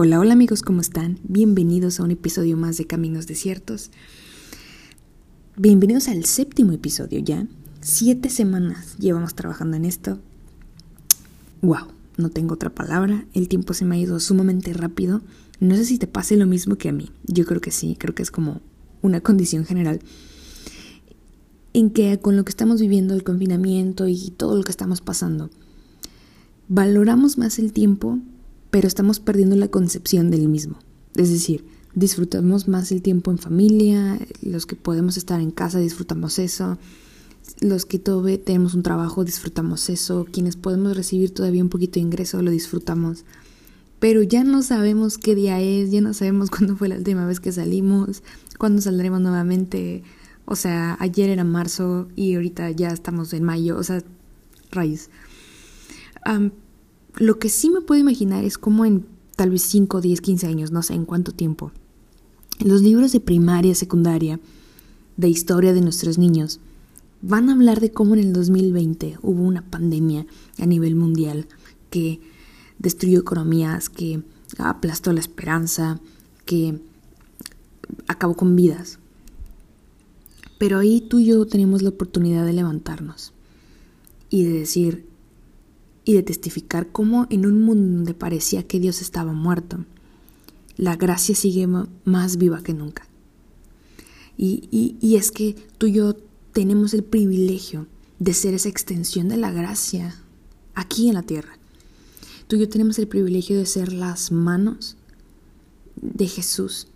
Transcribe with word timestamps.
Hola, 0.00 0.20
hola 0.20 0.34
amigos, 0.34 0.62
¿cómo 0.62 0.80
están? 0.80 1.18
Bienvenidos 1.24 1.98
a 1.98 2.04
un 2.04 2.12
episodio 2.12 2.56
más 2.56 2.76
de 2.76 2.86
Caminos 2.86 3.26
Desiertos. 3.26 3.90
Bienvenidos 5.56 6.06
al 6.06 6.24
séptimo 6.24 6.70
episodio 6.70 7.18
ya. 7.18 7.48
Siete 7.80 8.30
semanas 8.30 8.96
llevamos 8.98 9.34
trabajando 9.34 9.76
en 9.76 9.84
esto. 9.84 10.20
Wow, 11.62 11.88
no 12.16 12.30
tengo 12.30 12.54
otra 12.54 12.72
palabra. 12.72 13.26
El 13.34 13.48
tiempo 13.48 13.74
se 13.74 13.84
me 13.84 13.96
ha 13.96 13.98
ido 13.98 14.20
sumamente 14.20 14.72
rápido. 14.72 15.20
No 15.58 15.74
sé 15.74 15.84
si 15.84 15.98
te 15.98 16.06
pase 16.06 16.36
lo 16.36 16.46
mismo 16.46 16.76
que 16.76 16.90
a 16.90 16.92
mí. 16.92 17.10
Yo 17.24 17.44
creo 17.44 17.60
que 17.60 17.72
sí, 17.72 17.96
creo 17.98 18.14
que 18.14 18.22
es 18.22 18.30
como 18.30 18.60
una 19.02 19.20
condición 19.20 19.66
general. 19.66 19.98
En 21.72 21.90
que 21.90 22.20
con 22.20 22.36
lo 22.36 22.44
que 22.44 22.50
estamos 22.50 22.80
viviendo, 22.80 23.14
el 23.14 23.24
confinamiento 23.24 24.06
y 24.06 24.32
todo 24.36 24.56
lo 24.56 24.62
que 24.62 24.70
estamos 24.70 25.00
pasando, 25.00 25.50
valoramos 26.68 27.36
más 27.36 27.58
el 27.58 27.72
tiempo 27.72 28.20
pero 28.70 28.88
estamos 28.88 29.20
perdiendo 29.20 29.56
la 29.56 29.68
concepción 29.68 30.30
del 30.30 30.48
mismo. 30.48 30.78
Es 31.16 31.30
decir, 31.30 31.64
disfrutamos 31.94 32.68
más 32.68 32.92
el 32.92 33.02
tiempo 33.02 33.30
en 33.30 33.38
familia, 33.38 34.18
los 34.42 34.66
que 34.66 34.76
podemos 34.76 35.16
estar 35.16 35.40
en 35.40 35.50
casa 35.50 35.78
disfrutamos 35.78 36.38
eso, 36.38 36.78
los 37.60 37.86
que 37.86 37.98
todavía 37.98 38.42
tenemos 38.42 38.74
un 38.74 38.82
trabajo 38.82 39.24
disfrutamos 39.24 39.88
eso, 39.88 40.26
quienes 40.30 40.56
podemos 40.56 40.96
recibir 40.96 41.32
todavía 41.32 41.62
un 41.62 41.70
poquito 41.70 41.94
de 41.94 42.00
ingreso 42.00 42.42
lo 42.42 42.50
disfrutamos. 42.50 43.24
Pero 43.98 44.22
ya 44.22 44.44
no 44.44 44.62
sabemos 44.62 45.18
qué 45.18 45.34
día 45.34 45.60
es, 45.60 45.90
ya 45.90 46.00
no 46.00 46.14
sabemos 46.14 46.50
cuándo 46.56 46.76
fue 46.76 46.88
la 46.88 46.96
última 46.96 47.26
vez 47.26 47.40
que 47.40 47.52
salimos, 47.52 48.22
cuándo 48.58 48.80
saldremos 48.82 49.20
nuevamente. 49.20 50.02
O 50.44 50.56
sea, 50.56 50.96
ayer 51.00 51.30
era 51.30 51.44
marzo 51.44 52.08
y 52.16 52.34
ahorita 52.34 52.70
ya 52.70 52.88
estamos 52.88 53.32
en 53.32 53.44
mayo, 53.44 53.76
o 53.76 53.82
sea, 53.82 54.02
rayos. 54.70 55.10
Lo 57.16 57.38
que 57.38 57.48
sí 57.48 57.70
me 57.70 57.80
puedo 57.80 58.00
imaginar 58.00 58.44
es 58.44 58.58
cómo 58.58 58.84
en 58.84 59.06
tal 59.36 59.50
vez 59.50 59.62
5, 59.62 60.00
10, 60.00 60.20
15 60.20 60.46
años, 60.46 60.72
no 60.72 60.82
sé 60.82 60.94
en 60.94 61.04
cuánto 61.04 61.32
tiempo, 61.32 61.72
los 62.60 62.82
libros 62.82 63.12
de 63.12 63.20
primaria, 63.20 63.74
secundaria, 63.74 64.40
de 65.16 65.28
historia 65.28 65.72
de 65.72 65.80
nuestros 65.80 66.18
niños, 66.18 66.60
van 67.22 67.48
a 67.48 67.52
hablar 67.52 67.80
de 67.80 67.90
cómo 67.90 68.14
en 68.14 68.20
el 68.20 68.32
2020 68.32 69.18
hubo 69.22 69.42
una 69.42 69.62
pandemia 69.62 70.26
a 70.58 70.66
nivel 70.66 70.94
mundial 70.94 71.46
que 71.90 72.20
destruyó 72.78 73.20
economías, 73.20 73.88
que 73.88 74.22
aplastó 74.58 75.12
la 75.12 75.20
esperanza, 75.20 76.00
que 76.44 76.80
acabó 78.06 78.34
con 78.34 78.56
vidas. 78.56 78.98
Pero 80.58 80.78
ahí 80.78 81.00
tú 81.00 81.18
y 81.18 81.26
yo 81.26 81.46
tenemos 81.46 81.82
la 81.82 81.90
oportunidad 81.90 82.44
de 82.44 82.52
levantarnos 82.52 83.32
y 84.30 84.44
de 84.44 84.52
decir, 84.52 85.06
y 86.08 86.14
de 86.14 86.22
testificar 86.22 86.90
cómo 86.90 87.26
en 87.28 87.44
un 87.44 87.60
mundo 87.60 87.96
donde 87.96 88.14
parecía 88.14 88.66
que 88.66 88.80
Dios 88.80 89.02
estaba 89.02 89.34
muerto, 89.34 89.84
la 90.78 90.96
gracia 90.96 91.34
sigue 91.34 91.66
más 91.66 92.38
viva 92.38 92.62
que 92.62 92.72
nunca. 92.72 93.06
Y, 94.38 94.96
y, 95.02 95.16
es 95.16 95.30
que 95.30 95.54
tú 95.76 95.84
y 95.84 95.92
yo 95.92 96.16
tenemos 96.54 96.94
el 96.94 97.04
privilegio 97.04 97.88
de 98.20 98.32
ser 98.32 98.54
esa 98.54 98.70
extensión 98.70 99.28
de 99.28 99.36
la 99.36 99.52
gracia 99.52 100.18
aquí 100.74 101.08
en 101.08 101.14
la 101.14 101.24
tierra. 101.24 101.58
Tú 102.46 102.56
y 102.56 102.60
yo 102.60 102.70
tenemos 102.70 102.98
el 102.98 103.06
privilegio 103.06 103.58
de 103.58 103.66
ser 103.66 103.92
las 103.92 104.32
manos 104.32 104.96
de 105.96 106.26
Jesús 106.26 106.88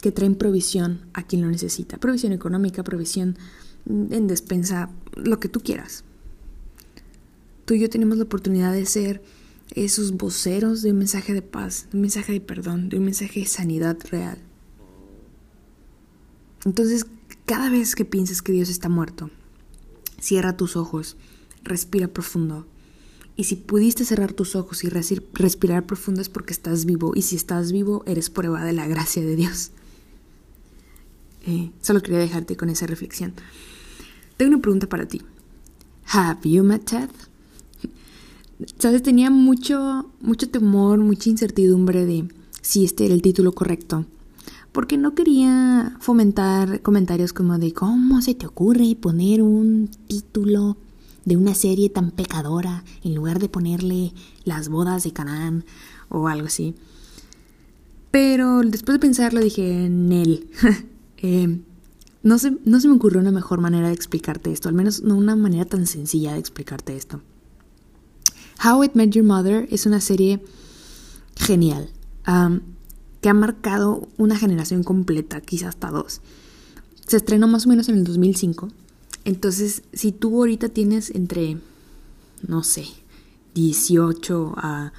que 0.00 0.12
traen 0.12 0.36
provisión 0.36 1.00
a 1.12 1.26
quien 1.26 1.42
lo 1.42 1.48
necesita. 1.48 1.98
Provisión 1.98 2.30
económica, 2.30 2.84
provisión 2.84 3.36
en 3.88 4.28
despensa, 4.28 4.90
lo 5.16 5.40
que 5.40 5.48
tú 5.48 5.58
quieras 5.58 6.04
tú 7.66 7.74
y 7.74 7.80
yo 7.80 7.90
tenemos 7.90 8.16
la 8.16 8.24
oportunidad 8.24 8.72
de 8.72 8.86
ser 8.86 9.22
esos 9.74 10.12
voceros 10.12 10.80
de 10.82 10.92
un 10.92 10.98
mensaje 10.98 11.34
de 11.34 11.42
paz, 11.42 11.88
de 11.90 11.98
un 11.98 12.02
mensaje 12.02 12.32
de 12.32 12.40
perdón, 12.40 12.88
de 12.88 12.98
un 12.98 13.04
mensaje 13.04 13.40
de 13.40 13.46
sanidad 13.46 13.98
real. 14.10 14.38
Entonces, 16.64 17.06
cada 17.44 17.68
vez 17.68 17.94
que 17.94 18.04
pienses 18.04 18.40
que 18.40 18.52
Dios 18.52 18.68
está 18.68 18.88
muerto, 18.88 19.30
cierra 20.20 20.56
tus 20.56 20.76
ojos, 20.76 21.16
respira 21.62 22.08
profundo. 22.08 22.66
Y 23.36 23.44
si 23.44 23.56
pudiste 23.56 24.04
cerrar 24.04 24.32
tus 24.32 24.56
ojos 24.56 24.82
y 24.82 24.88
respirar 24.88 25.84
profundo 25.84 26.22
es 26.22 26.30
porque 26.30 26.54
estás 26.54 26.86
vivo. 26.86 27.12
Y 27.14 27.22
si 27.22 27.36
estás 27.36 27.70
vivo, 27.70 28.02
eres 28.06 28.30
prueba 28.30 28.64
de 28.64 28.72
la 28.72 28.86
gracia 28.86 29.22
de 29.22 29.36
Dios. 29.36 29.72
Eh, 31.46 31.70
solo 31.82 32.00
quería 32.00 32.18
dejarte 32.18 32.56
con 32.56 32.70
esa 32.70 32.86
reflexión. 32.86 33.34
Tengo 34.38 34.54
una 34.54 34.62
pregunta 34.62 34.88
para 34.88 35.06
ti. 35.06 35.20
Have 36.06 36.48
you 36.48 36.64
met? 36.64 36.90
¿Sabes? 38.78 39.02
Tenía 39.02 39.30
mucho, 39.30 40.10
mucho 40.20 40.48
temor, 40.48 40.98
mucha 40.98 41.28
incertidumbre 41.28 42.06
de 42.06 42.28
si 42.62 42.84
este 42.84 43.04
era 43.06 43.14
el 43.14 43.22
título 43.22 43.52
correcto. 43.52 44.06
Porque 44.72 44.96
no 44.96 45.14
quería 45.14 45.96
fomentar 46.00 46.80
comentarios 46.82 47.32
como 47.32 47.58
de 47.58 47.72
cómo 47.72 48.20
se 48.22 48.34
te 48.34 48.46
ocurre 48.46 48.96
poner 49.00 49.42
un 49.42 49.88
título 50.06 50.76
de 51.24 51.36
una 51.36 51.54
serie 51.54 51.90
tan 51.90 52.10
pecadora 52.10 52.84
en 53.02 53.14
lugar 53.14 53.38
de 53.38 53.48
ponerle 53.48 54.12
las 54.44 54.68
bodas 54.68 55.04
de 55.04 55.12
Canaán 55.12 55.64
o 56.08 56.28
algo 56.28 56.46
así. 56.46 56.74
Pero 58.10 58.60
después 58.62 58.94
de 58.94 59.00
pensarlo 59.00 59.40
dije, 59.40 59.88
Nel, 59.90 60.48
eh, 61.18 61.60
no, 62.22 62.36
no 62.64 62.80
se 62.80 62.88
me 62.88 62.94
ocurrió 62.94 63.20
una 63.20 63.32
mejor 63.32 63.60
manera 63.60 63.88
de 63.88 63.94
explicarte 63.94 64.52
esto, 64.52 64.68
al 64.68 64.74
menos 64.74 65.02
no 65.02 65.16
una 65.16 65.36
manera 65.36 65.64
tan 65.64 65.86
sencilla 65.86 66.32
de 66.32 66.38
explicarte 66.38 66.96
esto. 66.96 67.20
How 68.64 68.82
It 68.82 68.94
Met 68.94 69.10
Your 69.10 69.24
Mother 69.24 69.68
es 69.70 69.86
una 69.86 70.00
serie 70.00 70.42
genial 71.36 71.90
que 73.20 73.28
ha 73.28 73.34
marcado 73.34 74.08
una 74.16 74.36
generación 74.36 74.82
completa, 74.82 75.40
quizás 75.40 75.70
hasta 75.70 75.90
dos. 75.90 76.20
Se 77.06 77.16
estrenó 77.16 77.46
más 77.46 77.66
o 77.66 77.68
menos 77.68 77.88
en 77.88 77.96
el 77.96 78.04
2005. 78.04 78.68
Entonces, 79.24 79.82
si 79.92 80.12
tú 80.12 80.36
ahorita 80.36 80.68
tienes 80.68 81.10
entre, 81.10 81.58
no 82.46 82.62
sé, 82.62 82.86
18 83.54 84.54
a, 84.56 84.92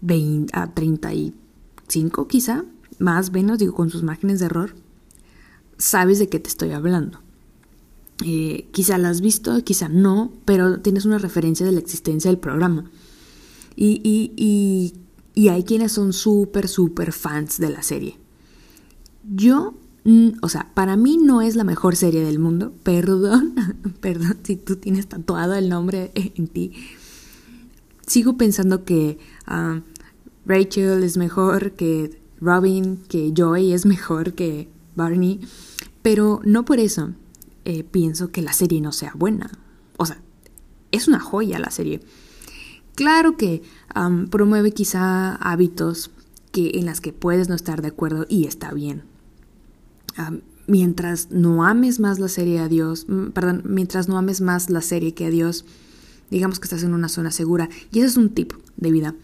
20, 0.00 0.56
a 0.56 0.72
35 0.72 2.28
quizá, 2.28 2.64
más 2.98 3.28
o 3.28 3.32
menos, 3.32 3.58
digo, 3.58 3.74
con 3.74 3.90
sus 3.90 4.02
márgenes 4.02 4.40
de 4.40 4.46
error, 4.46 4.74
sabes 5.78 6.18
de 6.18 6.28
qué 6.28 6.38
te 6.38 6.48
estoy 6.48 6.72
hablando. 6.72 7.20
Eh, 8.24 8.68
quizá 8.72 8.96
la 8.96 9.10
has 9.10 9.20
visto, 9.20 9.62
quizá 9.62 9.88
no, 9.88 10.32
pero 10.44 10.80
tienes 10.80 11.04
una 11.04 11.18
referencia 11.18 11.66
de 11.66 11.72
la 11.72 11.80
existencia 11.80 12.30
del 12.30 12.38
programa. 12.38 12.90
Y, 13.74 14.00
y, 14.02 14.94
y, 15.34 15.48
hay 15.48 15.64
quienes 15.64 15.92
son 15.92 16.14
súper, 16.14 16.66
súper 16.66 17.12
fans 17.12 17.58
de 17.58 17.68
la 17.68 17.82
serie. 17.82 18.18
Yo, 19.22 19.74
o 20.40 20.48
sea, 20.48 20.72
para 20.72 20.96
mí 20.96 21.18
no 21.18 21.42
es 21.42 21.56
la 21.56 21.64
mejor 21.64 21.94
serie 21.94 22.24
del 22.24 22.38
mundo. 22.38 22.72
Perdón, 22.82 23.54
perdón 24.00 24.38
si 24.44 24.56
tú 24.56 24.76
tienes 24.76 25.08
tatuado 25.08 25.54
el 25.54 25.68
nombre 25.68 26.10
en 26.14 26.48
ti. 26.48 26.72
Sigo 28.06 28.38
pensando 28.38 28.84
que 28.84 29.18
ah, 29.46 29.82
Rachel 30.46 31.02
es 31.02 31.18
mejor 31.18 31.72
que 31.72 32.18
Robin, 32.40 32.98
que 33.08 33.32
Joy 33.34 33.72
es 33.72 33.84
mejor 33.84 34.32
que 34.34 34.70
Barney, 34.94 35.40
pero 36.02 36.40
no 36.44 36.64
por 36.64 36.78
eso 36.78 37.12
eh, 37.66 37.82
pienso 37.82 38.30
que 38.30 38.42
la 38.42 38.52
serie 38.52 38.80
no 38.80 38.92
sea 38.92 39.12
buena. 39.16 39.50
O 39.96 40.06
sea, 40.06 40.22
es 40.92 41.08
una 41.08 41.18
joya 41.18 41.58
la 41.58 41.72
serie. 41.72 42.00
Claro 42.94 43.36
que 43.36 43.62
promueve 44.30 44.70
quizá 44.70 45.34
hábitos 45.34 46.12
que, 46.52 46.78
en 46.78 46.86
las 46.86 47.00
que 47.00 47.12
puedes 47.12 47.48
no 47.48 47.56
estar 47.56 47.82
de 47.82 47.88
acuerdo 47.88 48.24
y 48.28 48.46
está 48.46 48.72
bien. 48.72 49.02
mientras 50.68 51.32
no 51.32 51.64
ames 51.64 51.98
más 51.98 52.20
la 52.20 52.28
serie 52.28 52.60
a 52.60 52.68
Dios, 52.68 53.06
mm, 53.08 53.30
perdón, 53.30 53.62
mientras 53.64 54.08
no 54.08 54.16
ames 54.16 54.40
más 54.40 54.70
la 54.70 54.80
serie 54.80 55.12
que 55.12 55.26
a 55.26 55.30
Dios, 55.30 55.64
digamos 56.30 56.60
que 56.60 56.66
estás 56.66 56.84
en 56.84 56.94
una 56.94 57.08
zona 57.08 57.32
segura. 57.32 57.68
Y 57.90 57.98
ese 57.98 58.08
es 58.08 58.16
un 58.16 58.30
tip 58.30 58.52
de 58.76 58.92
vida. 58.92 59.16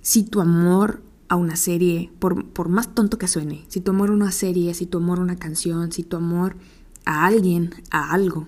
Si 0.00 0.22
tu 0.22 0.40
amor 0.40 1.02
a 1.28 1.36
una 1.36 1.56
serie, 1.56 2.10
por, 2.18 2.46
por 2.46 2.70
más 2.70 2.94
tonto 2.94 3.18
que 3.18 3.28
suene, 3.28 3.66
si 3.68 3.82
tu 3.82 3.90
amor 3.90 4.08
a 4.08 4.14
una 4.14 4.32
serie, 4.32 4.72
si 4.72 4.86
tu 4.86 4.96
amor 4.96 5.18
a 5.18 5.22
una 5.22 5.36
canción, 5.36 5.92
si 5.92 6.02
tu 6.02 6.16
amor 6.16 6.56
a 7.04 7.26
alguien, 7.26 7.74
a 7.90 8.12
algo, 8.12 8.46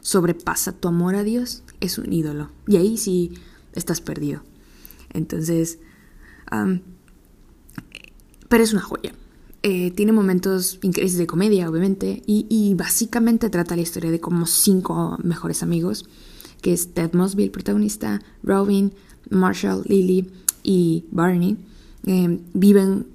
sobrepasa 0.00 0.72
tu 0.72 0.88
amor 0.88 1.14
a 1.14 1.24
Dios, 1.24 1.62
es 1.80 1.98
un 1.98 2.12
ídolo. 2.12 2.50
Y 2.66 2.76
ahí 2.76 2.96
sí 2.96 3.32
estás 3.74 4.00
perdido. 4.00 4.42
Entonces, 5.12 5.78
pero 8.48 8.62
es 8.62 8.72
una 8.72 8.82
joya. 8.82 9.14
Eh, 9.62 9.92
tiene 9.92 10.12
momentos 10.12 10.78
increíbles 10.82 11.16
de 11.16 11.26
comedia, 11.26 11.70
obviamente, 11.70 12.22
y, 12.26 12.74
básicamente 12.76 13.48
trata 13.48 13.76
la 13.76 13.82
historia 13.82 14.10
de 14.10 14.20
como 14.20 14.46
cinco 14.46 15.16
mejores 15.22 15.62
amigos, 15.62 16.04
que 16.60 16.72
es 16.72 16.92
Ted 16.94 17.12
Mosby, 17.12 17.44
el 17.44 17.50
protagonista, 17.50 18.20
Robin, 18.42 18.92
Marshall, 19.30 19.84
Lily 19.86 20.30
y 20.64 21.04
Barney, 21.12 21.56
eh, 22.06 22.40
viven 22.54 23.06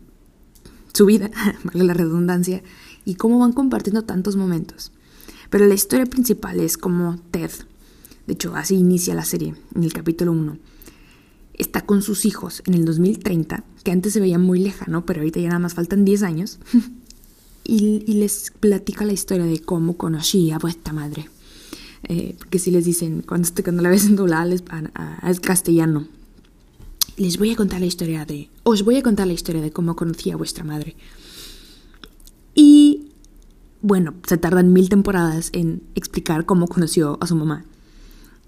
su 0.94 1.06
vida, 1.06 1.30
vale 1.66 1.84
la 1.84 1.94
redundancia, 1.94 2.64
y 3.08 3.16
cómo 3.16 3.40
van 3.40 3.54
compartiendo 3.54 4.04
tantos 4.04 4.36
momentos. 4.36 4.92
Pero 5.50 5.66
la 5.66 5.74
historia 5.74 6.06
principal 6.06 6.60
es 6.60 6.78
como 6.78 7.18
Ted, 7.32 7.52
de 8.28 8.34
hecho 8.34 8.54
así 8.54 8.76
inicia 8.76 9.16
la 9.16 9.24
serie, 9.24 9.56
en 9.74 9.84
el 9.84 9.94
capítulo 9.94 10.34
1. 10.34 10.58
está 11.54 11.86
con 11.86 12.02
sus 12.02 12.26
hijos 12.26 12.62
en 12.66 12.74
el 12.74 12.84
2030, 12.84 13.64
que 13.86 13.92
antes 13.92 14.12
se 14.12 14.20
veía 14.20 14.38
muy 14.38 14.60
lejano, 14.60 15.06
pero 15.06 15.22
ahorita 15.22 15.40
ya 15.40 15.48
nada 15.48 15.60
más 15.60 15.74
faltan 15.74 16.04
10 16.04 16.24
años, 16.24 16.60
y, 17.64 18.00
les 18.14 18.52
platica 18.60 19.06
la 19.06 19.14
historia 19.14 19.46
de 19.46 19.62
cómo 19.62 19.96
conocí 19.96 20.52
a 20.52 20.60
vuestra 20.60 20.92
madre. 20.92 21.30
Eh, 22.04 22.36
porque 22.38 22.60
si 22.60 22.72
les 22.72 22.84
dicen, 22.84 23.24
cuando, 23.26 23.50
la 23.82 23.90
ves 23.90 24.06
en 24.06 24.18
doblada 24.18 24.54
es 24.54 25.40
castellano. 25.40 26.08
Les 27.16 27.38
voy 27.38 27.52
a 27.52 27.56
contar 27.56 27.80
la 27.80 27.88
historia 27.88 28.26
de... 28.26 28.50
Os 28.64 28.84
voy 28.84 28.98
a 28.98 29.02
contar 29.02 29.28
la 29.28 29.34
historia 29.34 29.62
de 29.62 29.72
cómo 29.72 29.96
conocí 29.96 30.30
a 30.30 30.36
vuestra 30.36 30.64
madre. 30.64 30.96
Y 32.58 33.12
bueno, 33.84 34.16
se 34.28 34.38
tardan 34.38 34.74
mil 34.74 34.90
temporadas 34.90 35.52
en 35.54 35.84
explicar 35.94 36.48
cómo 36.48 36.68
conoció 36.68 37.20
a 37.22 37.28
su 37.28 37.36
mamá. 37.36 37.66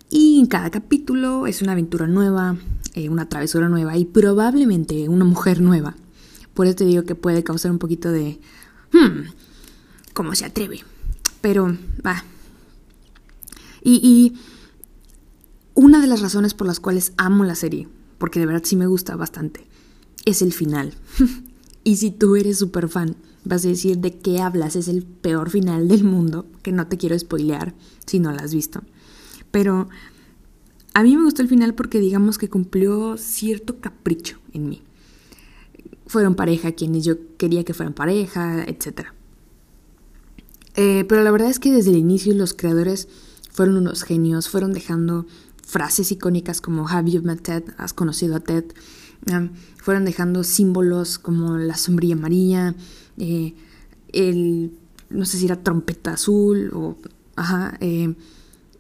Y 0.10 0.40
en 0.40 0.48
cada 0.48 0.72
capítulo 0.72 1.46
es 1.46 1.62
una 1.62 1.74
aventura 1.74 2.08
nueva, 2.08 2.58
eh, 2.96 3.08
una 3.10 3.30
travesura 3.30 3.70
nueva 3.70 3.96
y 3.98 4.06
probablemente 4.06 5.08
una 5.10 5.26
mujer 5.26 5.62
nueva. 5.62 5.96
Por 6.56 6.66
eso 6.66 6.78
te 6.78 6.86
digo 6.86 7.04
que 7.04 7.14
puede 7.14 7.44
causar 7.44 7.70
un 7.70 7.78
poquito 7.78 8.12
de... 8.12 8.42
Hmm, 8.92 9.30
¿Cómo 10.16 10.34
se 10.34 10.46
atreve? 10.46 10.80
Pero, 11.42 11.78
va. 12.04 12.24
Y, 13.84 14.02
y 14.04 14.40
una 15.76 16.02
de 16.02 16.08
las 16.08 16.22
razones 16.22 16.56
por 16.56 16.66
las 16.66 16.80
cuales 16.80 17.14
amo 17.18 17.44
la 17.44 17.54
serie, 17.54 17.88
porque 18.18 18.40
de 18.40 18.48
verdad 18.48 18.64
sí 18.66 18.76
me 18.76 18.88
gusta 18.88 19.16
bastante, 19.16 19.68
es 20.26 20.42
el 20.42 20.52
final. 20.52 20.96
y 21.84 21.98
si 21.98 22.12
tú 22.12 22.36
eres 22.36 22.60
súper 22.60 22.90
fan, 22.90 23.16
vas 23.44 23.66
a 23.66 23.70
decir 23.70 23.98
de 24.00 24.18
qué 24.18 24.42
hablas, 24.42 24.76
es 24.76 24.88
el 24.88 25.04
peor 25.04 25.50
final 25.50 25.88
del 25.88 26.04
mundo, 26.04 26.46
que 26.62 26.72
no 26.72 26.88
te 26.88 26.98
quiero 26.98 27.18
spoilear 27.18 27.74
si 28.06 28.20
no 28.20 28.32
la 28.32 28.44
has 28.44 28.54
visto. 28.54 28.82
Pero 29.52 29.90
a 30.94 31.04
mí 31.04 31.16
me 31.16 31.24
gustó 31.24 31.42
el 31.42 31.48
final 31.48 31.76
porque 31.76 32.00
digamos 32.00 32.38
que 32.38 32.50
cumplió 32.50 33.18
cierto 33.18 33.80
capricho 33.80 34.38
en 34.54 34.70
mí. 34.70 34.82
Fueron 36.06 36.36
pareja 36.36 36.72
quienes 36.72 37.06
yo 37.06 37.16
quería 37.38 37.64
que 37.64 37.74
fueran 37.74 37.94
pareja, 37.94 38.64
etc. 38.64 39.08
Eh, 40.76 41.06
pero 41.08 41.24
la 41.24 41.32
verdad 41.32 41.50
es 41.50 41.60
que 41.60 41.72
desde 41.72 41.92
el 41.92 41.98
inicio 41.98 42.34
los 42.34 42.54
creadores 42.54 43.08
fueron 43.52 43.78
unos 43.78 44.04
genios, 44.04 44.50
fueron 44.50 44.74
dejando 44.74 45.28
frases 45.66 46.12
icónicas 46.12 46.62
como 46.62 46.88
Have 46.90 47.12
you 47.12 47.22
met 47.22 47.42
Ted? 47.42 47.64
¿Has 47.78 47.94
conocido 47.94 48.36
a 48.36 48.40
Ted? 48.40 48.66
Fueron 49.78 50.06
dejando 50.06 50.44
símbolos 50.44 51.20
como 51.20 51.58
la 51.58 51.78
sombrilla 51.78 52.16
amarilla, 52.16 52.76
eh, 53.18 53.54
el, 54.14 54.72
no 55.10 55.26
sé 55.26 55.38
si 55.38 55.46
era 55.46 55.64
trompeta 55.64 56.14
azul 56.14 56.72
o, 56.74 56.98
ajá, 57.36 57.78
eh, 57.82 58.16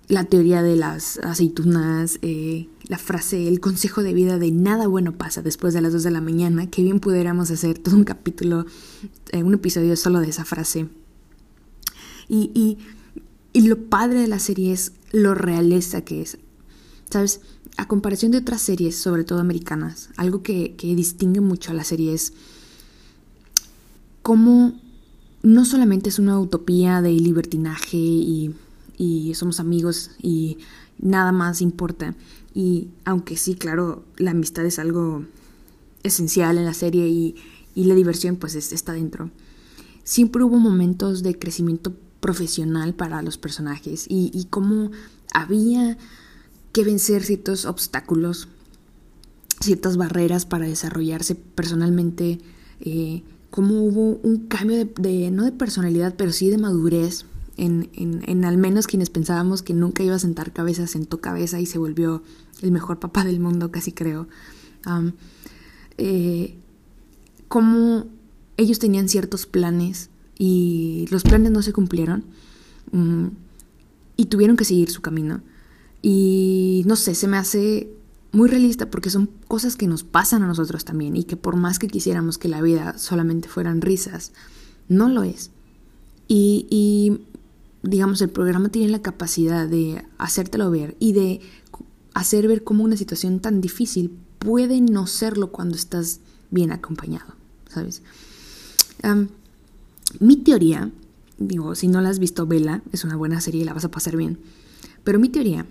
la 0.07 0.23
teoría 0.25 0.63
de 0.63 0.75
las 0.75 1.19
aceitunas, 1.19 2.17
eh, 2.23 2.67
la 2.87 2.97
frase, 2.97 3.47
el 3.47 3.59
consejo 3.59 4.01
de 4.01 4.13
vida 4.13 4.39
de 4.39 4.51
nada 4.51 4.87
bueno 4.87 5.17
pasa 5.17 5.43
después 5.43 5.73
de 5.75 5.81
las 5.81 5.93
2 5.93 6.03
de 6.03 6.11
la 6.11 6.21
mañana, 6.21 6.67
que 6.67 6.81
bien 6.81 6.99
pudiéramos 6.99 7.51
hacer 7.51 7.77
todo 7.77 7.95
un 7.95 8.03
capítulo, 8.03 8.65
un 9.33 9.53
episodio 9.53 9.95
solo 9.95 10.19
de 10.19 10.29
esa 10.29 10.45
frase. 10.45 10.87
Y, 12.27 12.51
y, 12.55 12.77
y, 13.53 13.67
lo 13.67 13.89
padre 13.89 14.21
de 14.21 14.27
la 14.27 14.39
serie 14.39 14.71
es 14.71 14.93
lo 15.11 15.35
realista 15.35 16.01
que 16.01 16.23
es. 16.23 16.39
¿Sabes? 17.09 17.41
A 17.79 17.87
comparación 17.87 18.31
de 18.31 18.39
otras 18.39 18.61
series, 18.61 18.97
sobre 18.97 19.23
todo 19.23 19.39
americanas, 19.39 20.09
algo 20.17 20.43
que, 20.43 20.75
que 20.75 20.95
distingue 20.95 21.39
mucho 21.39 21.71
a 21.71 21.73
la 21.73 21.83
serie 21.83 22.13
es 22.13 22.33
cómo 24.21 24.73
no 25.43 25.63
solamente 25.63 26.09
es 26.09 26.19
una 26.19 26.37
utopía 26.39 27.01
de 27.01 27.11
libertinaje 27.11 27.97
y 27.97 28.53
y 28.99 29.33
somos 29.33 29.59
amigos 29.59 30.11
y 30.21 30.59
nada 30.99 31.31
más 31.31 31.61
importa. 31.61 32.13
Y 32.53 32.89
aunque 33.05 33.37
sí, 33.37 33.55
claro, 33.55 34.03
la 34.17 34.31
amistad 34.31 34.65
es 34.65 34.77
algo 34.77 35.23
esencial 36.03 36.57
en 36.59 36.65
la 36.65 36.73
serie 36.75 37.07
y, 37.07 37.35
la 37.75 37.95
diversión 37.95 38.35
pues 38.35 38.55
está 38.55 38.91
dentro. 38.91 39.31
Siempre 40.03 40.43
hubo 40.43 40.57
momentos 40.57 41.23
de 41.23 41.39
crecimiento 41.39 41.95
profesional 42.19 42.93
para 42.93 43.21
los 43.21 43.37
personajes 43.37 44.05
y, 44.09 44.31
y 44.33 44.45
cómo 44.49 44.91
había 45.33 45.97
que 46.71 46.83
vencer 46.83 47.23
ciertos 47.23 47.65
obstáculos, 47.65 48.47
ciertas 49.59 49.97
barreras 49.97 50.45
para 50.45 50.65
desarrollarse 50.67 51.35
personalmente, 51.35 52.39
eh, 52.81 53.23
cómo 53.49 53.83
hubo 53.83 54.19
un 54.23 54.47
cambio 54.47 54.85
de, 54.85 55.31
no 55.31 55.43
de 55.43 55.51
personalidad, 55.51 56.15
pero 56.17 56.31
sí 56.31 56.49
de 56.49 56.57
madurez 56.57 57.25
en, 57.57 58.45
al 58.45 58.57
menos 58.57 58.87
quienes 58.87 59.09
pensábamos 59.09 59.61
que 59.61 59.73
nunca 59.73 60.03
iba 60.03 60.15
a 60.15 60.19
sentar 60.19 60.53
cabeza, 60.53 60.87
sentó 60.87 61.19
cabeza 61.19 61.59
y 61.59 61.65
se 61.65 61.77
volvió 61.77 62.23
el 62.61 62.71
mejor 62.71 62.99
papá 62.99 63.25
del 63.25 63.39
mundo, 63.39 63.71
casi 63.71 63.91
creo. 63.91 64.27
Eh, 65.97 66.55
como 67.49 68.05
ellos 68.55 68.79
tenían 68.79 69.09
ciertos 69.09 69.45
planes 69.45 70.09
y 70.37 71.07
los 71.11 71.23
planes 71.23 71.51
no 71.51 71.61
se 71.61 71.73
cumplieron 71.73 72.23
mm, 72.91 73.27
y 74.15 74.25
tuvieron 74.25 74.55
que 74.55 74.63
seguir 74.63 74.89
su 74.89 75.01
camino. 75.01 75.41
Y 76.01 76.83
no 76.85 76.95
sé, 76.95 77.15
se 77.15 77.27
me 77.27 77.37
hace 77.37 77.89
muy 78.31 78.47
realista 78.47 78.89
porque 78.89 79.09
son 79.09 79.29
cosas 79.47 79.75
que 79.75 79.87
nos 79.87 80.03
pasan 80.03 80.43
a 80.43 80.47
nosotros 80.47 80.85
también 80.85 81.15
y 81.15 81.23
que 81.23 81.35
por 81.35 81.55
más 81.55 81.79
que 81.79 81.87
quisiéramos 81.87 82.37
que 82.37 82.47
la 82.47 82.61
vida 82.61 82.97
solamente 82.97 83.49
fueran 83.49 83.81
risas, 83.81 84.31
no 84.87 85.09
lo 85.09 85.23
es. 85.23 85.51
y 86.27 87.21
digamos, 87.81 88.21
el 88.21 88.29
programa 88.29 88.69
tiene 88.69 88.89
la 88.89 89.01
capacidad 89.01 89.67
de 89.67 90.05
hacértelo 90.17 90.69
ver 90.69 90.95
y 90.99 91.13
de 91.13 91.39
hacer 92.13 92.47
ver 92.47 92.63
cómo 92.63 92.83
una 92.83 92.97
situación 92.97 93.39
tan 93.39 93.61
difícil 93.61 94.17
puede 94.39 94.81
no 94.81 95.07
serlo 95.07 95.51
cuando 95.51 95.75
estás 95.75 96.19
bien 96.51 96.71
acompañado, 96.71 97.33
¿sabes? 97.69 98.01
mi 100.19 100.35
teoría, 100.35 100.91
digo, 101.37 101.73
si 101.73 101.87
no 101.87 102.01
la 102.01 102.09
has 102.09 102.19
visto, 102.19 102.45
vela, 102.45 102.81
es 102.91 103.05
una 103.05 103.15
buena 103.15 103.39
serie 103.39 103.61
y 103.61 103.63
la 103.63 103.73
vas 103.73 103.85
a 103.85 103.91
pasar 103.91 104.17
bien, 104.17 104.39
pero 105.05 105.19
mi 105.19 105.29
teoría 105.29 105.65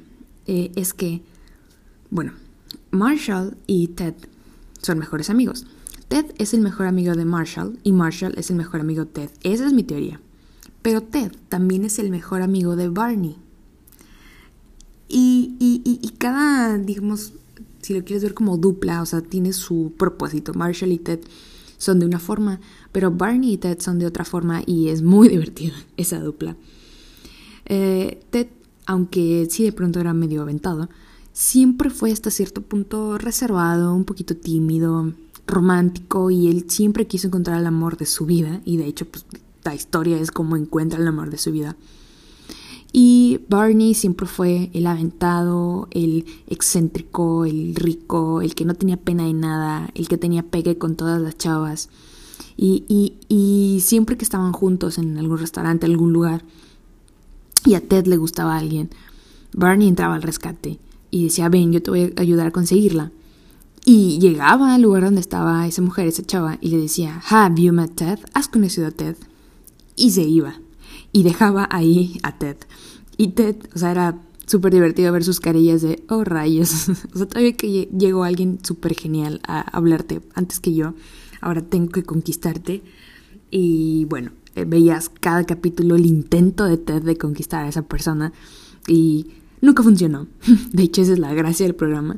eh, 0.49 0.73
es 0.75 0.95
que, 0.95 1.23
bueno, 2.11 2.33
Marshall 2.91 3.57
y 3.67 3.89
Ted 3.89 4.15
son 4.83 4.99
mejores 4.99 5.31
amigos. 5.31 5.67
Ted 6.09 6.25
es 6.39 6.55
el 6.55 6.63
mejor 6.63 6.87
amigo 6.87 7.15
de 7.15 7.27
Marshall 7.27 7.79
y 7.85 7.93
Marshall 7.93 8.35
es 8.39 8.51
el 8.51 8.57
mejor 8.57 8.81
amigo 8.81 9.05
de 9.05 9.11
Ted. 9.11 9.31
Esa 9.43 9.67
es 9.67 9.75
mi 9.75 9.85
teoría. 9.85 10.21
Pero 10.81 11.03
Ted 11.03 11.33
también 11.51 11.85
es 11.85 11.99
el 11.99 12.11
mejor 12.11 12.41
amigo 12.41 12.77
de 12.77 12.89
Barney. 12.89 13.37
Y, 15.07 15.57
y, 15.61 16.09
cada, 16.19 16.77
digamos, 16.79 17.33
si 17.81 17.95
lo 17.95 18.05
quieres 18.05 18.23
ver 18.23 18.35
como 18.35 18.57
dupla, 18.57 19.03
o 19.03 19.07
sea, 19.07 19.21
tiene 19.21 19.53
su 19.53 19.93
propósito. 19.97 20.55
Marshall 20.55 20.93
y 20.93 20.99
Ted 20.99 21.21
son 21.77 21.99
de 21.99 22.07
una 22.07 22.19
forma, 22.19 22.61
pero 22.93 23.11
Barney 23.11 23.53
y 23.53 23.59
Ted 23.59 23.81
son 23.81 23.99
de 23.99 24.07
otra 24.07 24.25
forma 24.25 24.63
y 24.67 24.89
es 24.89 25.03
muy 25.03 25.29
divertida 25.31 25.75
esa 25.97 26.21
dupla. 26.21 26.57
Eh, 27.67 28.21
Ted, 28.31 28.49
aunque 28.89 29.47
sí 29.51 29.65
de 29.65 29.73
pronto 29.73 30.01
era 30.01 30.15
medio 30.15 30.41
aventado, 30.41 30.89
siempre 31.33 31.91
fue 31.91 32.11
hasta 32.11 32.31
cierto 32.31 32.63
punto 32.63 33.19
reservado, 33.19 33.95
un 33.95 34.05
poquito 34.05 34.35
tímido, 34.35 35.13
romántico 35.47 36.31
y 36.31 36.49
él 36.49 36.65
siempre 36.69 37.07
quiso 37.07 37.27
encontrar 37.27 37.61
el 37.61 37.67
amor 37.67 37.99
de 37.99 38.07
su 38.07 38.25
vida 38.25 38.63
y 38.65 38.79
de 38.79 38.87
hecho 38.87 39.05
pues 39.07 39.27
la 39.63 39.75
historia 39.75 40.19
es 40.19 40.31
cómo 40.31 40.57
encuentra 40.57 40.99
el 40.99 41.07
amor 41.07 41.29
de 41.29 41.37
su 41.37 41.53
vida. 41.53 41.77
Y 42.91 43.41
Barney 43.51 43.93
siempre 43.93 44.27
fue 44.27 44.71
el 44.73 44.87
aventado, 44.87 45.89
el 45.91 46.25
excéntrico, 46.47 47.45
el 47.45 47.75
rico, 47.75 48.41
el 48.41 48.55
que 48.55 48.65
no 48.65 48.75
tenía 48.75 48.97
pena 48.97 49.27
de 49.27 49.35
nada, 49.35 49.91
el 49.95 50.09
que 50.09 50.17
tenía 50.17 50.43
pegue 50.43 50.79
con 50.79 50.97
todas 50.97 51.21
las 51.21 51.37
chavas. 51.37 51.91
Y, 52.57 52.85
y, 52.89 53.19
y 53.29 53.81
siempre 53.83 54.17
que 54.17 54.25
estaban 54.25 54.53
juntos 54.53 54.97
en 54.97 55.19
algún 55.19 55.37
restaurante, 55.37 55.85
algún 55.85 56.15
lugar, 56.15 56.43
y 57.65 57.75
a 57.75 57.81
Ted 57.81 58.07
le 58.07 58.17
gustaba 58.17 58.57
alguien, 58.57 58.91
Barney 59.53 59.89
entraba 59.89 60.15
al 60.15 60.23
rescate 60.23 60.79
y 61.11 61.25
decía, 61.25 61.49
ven, 61.49 61.73
yo 61.73 61.83
te 61.83 61.91
voy 61.91 62.15
a 62.17 62.21
ayudar 62.21 62.49
a 62.49 62.51
conseguirla. 62.53 63.13
Y 63.85 64.19
llegaba 64.19 64.75
al 64.75 64.83
lugar 64.83 65.05
donde 65.05 65.21
estaba 65.21 65.67
esa 65.67 65.81
mujer, 65.81 66.07
esa 66.07 66.23
chava, 66.23 66.59
y 66.61 66.69
le 66.69 66.79
decía, 66.79 67.23
Have 67.31 67.61
you 67.61 67.73
met 67.73 67.95
Ted? 67.95 68.19
¿Has 68.35 68.49
conocido 68.49 68.87
a 68.87 68.91
Ted? 68.91 69.17
y 69.99 70.13
se 70.13 70.23
iba. 70.23 70.61
Y 71.13 71.25
dejaba 71.25 71.69
ahí 71.71 72.19
a 72.23 72.39
Ted. 72.39 72.57
Y 73.19 73.29
Ted, 73.29 73.57
o 73.75 73.79
sea, 73.79 73.91
era 73.91 74.23
súper 74.47 74.73
divertido 74.73 75.13
ver 75.13 75.25
sus 75.25 75.41
carillas 75.41 75.83
de, 75.83 76.03
oh 76.09 76.25
rayos. 76.25 76.89
o 77.15 77.19
sea, 77.19 77.27
todavía 77.27 77.57
que 77.57 77.89
llegó 77.97 78.25
alguien 78.25 78.61
súper 78.63 78.95
genial 78.95 79.41
a 79.47 79.61
hablarte 79.61 80.23
antes 80.35 80.61
que 80.61 80.75
yo. 80.75 80.95
Ahora 81.41 81.63
tengo 81.63 81.91
que 81.91 82.05
conquistarte. 82.05 82.83
Y 83.51 84.05
bueno, 84.07 84.31
eh, 84.59 84.65
veías 84.67 85.09
cada 85.09 85.45
capítulo 85.45 85.97
el 85.97 86.07
intento 86.07 86.65
de 86.65 86.77
Ted 86.77 87.03
de 87.03 87.17
conquistar 87.17 87.65
a 87.65 87.69
esa 87.69 87.83
persona. 87.83 88.33
Y 88.87 89.29
nunca 89.61 89.83
funcionó. 89.83 90.27
De 90.73 90.83
hecho, 90.83 91.03
esa 91.03 91.13
es 91.13 91.19
la 91.19 91.35
gracia 91.35 91.67
del 91.67 91.75
programa. 91.75 92.17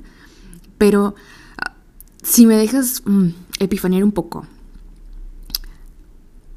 Pero 0.79 1.15
ah, 1.59 1.75
si 2.23 2.47
me 2.47 2.57
dejas 2.57 3.03
mm, 3.05 3.29
epifanear 3.59 4.05
un 4.05 4.13
poco, 4.13 4.47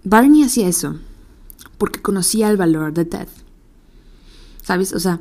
Barney 0.04 0.44
hacía 0.44 0.68
eso 0.68 1.00
porque 1.78 2.02
conocía 2.02 2.50
el 2.50 2.58
valor 2.58 2.94
de 2.94 3.06
Ted. 3.06 3.28
¿Sabes? 4.62 4.94
O 4.94 5.00
sea, 5.00 5.20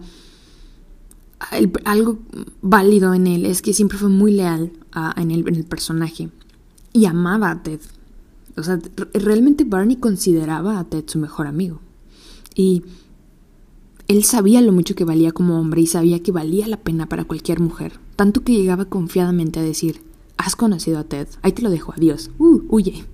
algo 1.85 2.21
válido 2.61 3.14
en 3.14 3.26
él 3.26 3.47
es 3.47 3.62
que 3.62 3.75
siempre 3.75 3.99
fue 3.99 4.09
muy 4.09 4.33
leal 4.33 4.73
en, 5.16 5.31
el, 5.33 5.49
en 5.49 5.57
el 5.57 5.64
personaje 5.64 6.31
y 6.92 7.07
amaba 7.07 7.50
a 7.50 7.62
Ted. 7.62 7.81
O 8.56 8.62
sea, 8.62 8.78
realmente 9.14 9.64
Barney 9.64 9.97
consideraba 9.97 10.78
a 10.78 10.85
Ted 10.85 11.04
su 11.06 11.18
mejor 11.18 11.47
amigo. 11.47 11.80
Y 12.54 12.82
él 14.09 14.25
sabía 14.25 14.61
lo 14.61 14.73
mucho 14.73 14.94
que 14.94 15.04
valía 15.04 15.32
como 15.32 15.59
hombre 15.59 15.80
y 15.80 15.87
sabía 15.87 16.23
que 16.23 16.32
valía 16.32 16.68
la 16.68 16.76
pena 16.76 17.09
para 17.09 17.25
cualquier 17.25 17.61
mujer. 17.61 17.99
Tanto 18.16 18.42
que 18.42 18.52
llegaba 18.52 18.85
confiadamente 18.85 19.61
a 19.61 19.62
decir, 19.62 20.02
has 20.37 20.56
conocido 20.56 20.99
a 20.99 21.04
Ted, 21.04 21.28
ahí 21.42 21.52
te 21.52 21.62
lo 21.62 21.71
dejo, 21.71 21.92
adiós, 21.97 22.30
uh, 22.38 22.62
huye. 22.68 23.04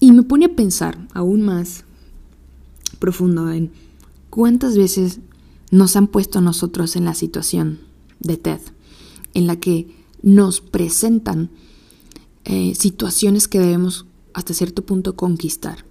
Y 0.00 0.12
me 0.12 0.22
pone 0.22 0.46
a 0.46 0.56
pensar 0.56 1.06
aún 1.14 1.42
más 1.42 1.84
profundo 2.98 3.50
en 3.50 3.70
cuántas 4.28 4.76
veces 4.76 5.20
nos 5.70 5.96
han 5.96 6.08
puesto 6.08 6.40
nosotros 6.40 6.96
en 6.96 7.04
la 7.04 7.14
situación 7.14 7.78
de 8.18 8.36
Ted, 8.36 8.60
en 9.34 9.46
la 9.46 9.56
que 9.56 9.94
nos 10.22 10.60
presentan 10.60 11.50
eh, 12.44 12.74
situaciones 12.74 13.48
que 13.48 13.60
debemos 13.60 14.06
hasta 14.34 14.54
cierto 14.54 14.84
punto 14.84 15.16
conquistar, 15.16 15.84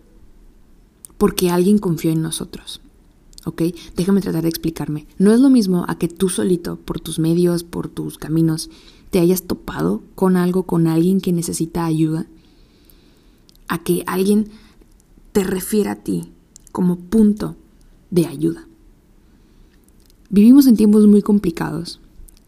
porque 1.17 1.49
alguien 1.49 1.77
confió 1.77 2.11
en 2.11 2.21
nosotros. 2.21 2.81
¿Ok? 3.45 3.61
Déjame 3.95 4.19
tratar 4.19 4.43
de 4.43 4.49
explicarme. 4.49 5.07
No 5.17 5.31
es 5.31 5.39
lo 5.39 5.49
mismo 5.49 5.85
a 5.87 5.97
que 5.97 6.09
tú 6.09 6.27
solito, 6.27 6.75
por 6.77 6.99
tus 6.99 7.19
medios, 7.19 7.63
por 7.63 7.87
tus 7.87 8.17
caminos, 8.17 8.69
te 9.11 9.19
hayas 9.19 9.43
topado 9.43 10.03
con 10.15 10.35
algo, 10.35 10.63
con 10.63 10.87
alguien 10.87 11.21
que 11.21 11.31
necesita 11.31 11.85
ayuda, 11.85 12.27
a 13.67 13.81
que 13.81 14.03
alguien 14.07 14.49
te 15.31 15.43
refiera 15.43 15.93
a 15.93 16.03
ti 16.03 16.33
como 16.71 16.97
punto 16.97 17.55
de 18.11 18.25
ayuda. 18.25 18.67
Vivimos 20.29 20.67
en 20.67 20.75
tiempos 20.75 21.07
muy 21.07 21.21
complicados. 21.21 21.99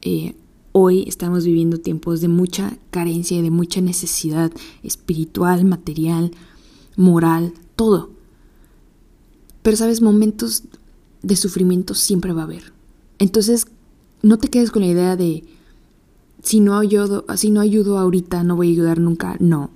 Eh, 0.02 0.36
hoy 0.72 1.04
estamos 1.08 1.46
viviendo 1.46 1.80
tiempos 1.80 2.22
de 2.22 2.28
mucha 2.28 2.78
carencia 2.92 3.38
y 3.38 3.42
de 3.42 3.52
mucha 3.52 3.82
necesidad 3.82 4.52
espiritual, 4.84 5.66
material, 5.66 6.32
moral, 6.96 7.54
todo. 7.76 8.12
Pero 9.62 9.78
sabes, 9.78 10.02
momentos 10.02 10.64
de 11.22 11.36
sufrimiento 11.36 11.94
siempre 11.94 12.34
va 12.34 12.42
a 12.42 12.46
haber. 12.46 12.74
Entonces, 13.20 13.68
no 14.22 14.38
te 14.38 14.50
quedes 14.50 14.72
con 14.72 14.82
la 14.82 14.88
idea 14.88 15.16
de 15.16 15.44
si 16.42 16.60
no 16.60 16.78
ayudo, 16.78 17.26
si 17.36 17.52
no 17.52 17.62
ayudo 17.62 17.98
ahorita, 17.98 18.44
no 18.44 18.56
voy 18.56 18.70
a 18.70 18.72
ayudar 18.72 19.00
nunca. 19.00 19.36
No. 19.40 19.70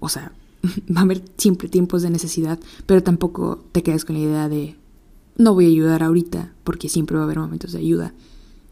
O 0.00 0.08
sea, 0.08 0.32
va 0.94 1.00
a 1.00 1.04
haber 1.04 1.22
siempre 1.36 1.68
tiempos 1.68 2.02
de 2.02 2.10
necesidad, 2.10 2.58
pero 2.86 3.02
tampoco 3.02 3.62
te 3.72 3.82
quedes 3.82 4.04
con 4.04 4.16
la 4.16 4.22
idea 4.22 4.48
de 4.48 4.76
no 5.36 5.54
voy 5.54 5.64
a 5.64 5.68
ayudar 5.68 6.02
ahorita, 6.02 6.52
porque 6.62 6.88
siempre 6.88 7.16
va 7.16 7.22
a 7.22 7.24
haber 7.24 7.38
momentos 7.38 7.72
de 7.72 7.78
ayuda. 7.78 8.12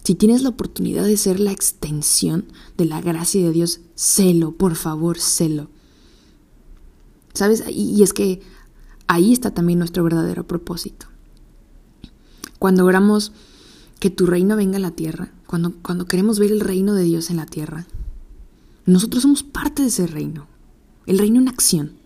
Si 0.05 0.15
tienes 0.15 0.43
la 0.43 0.49
oportunidad 0.49 1.05
de 1.05 1.17
ser 1.17 1.41
la 1.41 1.53
extensión 1.53 2.47
de 2.77 2.87
la 2.87 3.01
gracia 3.01 3.43
de 3.43 3.53
Dios, 3.53 3.81
celo, 3.95 4.53
por 4.53 4.75
favor, 4.75 5.19
celo. 5.19 5.69
¿Sabes? 7.35 7.63
Y, 7.69 8.03
es 8.03 8.13
que 8.13 8.41
ahí 9.07 9.33
está 9.33 9.53
también 9.53 9.79
nuestro 9.79 10.03
verdadero 10.03 10.47
propósito. 10.47 11.07
Cuando 12.59 12.85
oramos 12.85 13.33
que 13.99 14.11
tu 14.11 14.27
reino 14.27 14.57
venga 14.57 14.79
a 14.79 14.81
la 14.81 14.91
tierra, 14.91 15.33
cuando, 15.47 15.75
cuando 15.83 16.07
queremos 16.07 16.39
ver 16.39 16.51
el 16.51 16.61
reino 16.61 16.95
de 16.95 17.05
Dios 17.05 17.31
en 17.31 17.37
la 17.37 17.47
tierra, 17.47 17.87
nosotros 18.87 19.23
somos 19.23 19.43
parte 19.43 19.83
de 19.83 19.89
ese 19.89 20.07
reino, 20.07 20.47
el 21.07 21.19
reino 21.19 21.39
en 21.39 21.49
acción. 21.49 22.00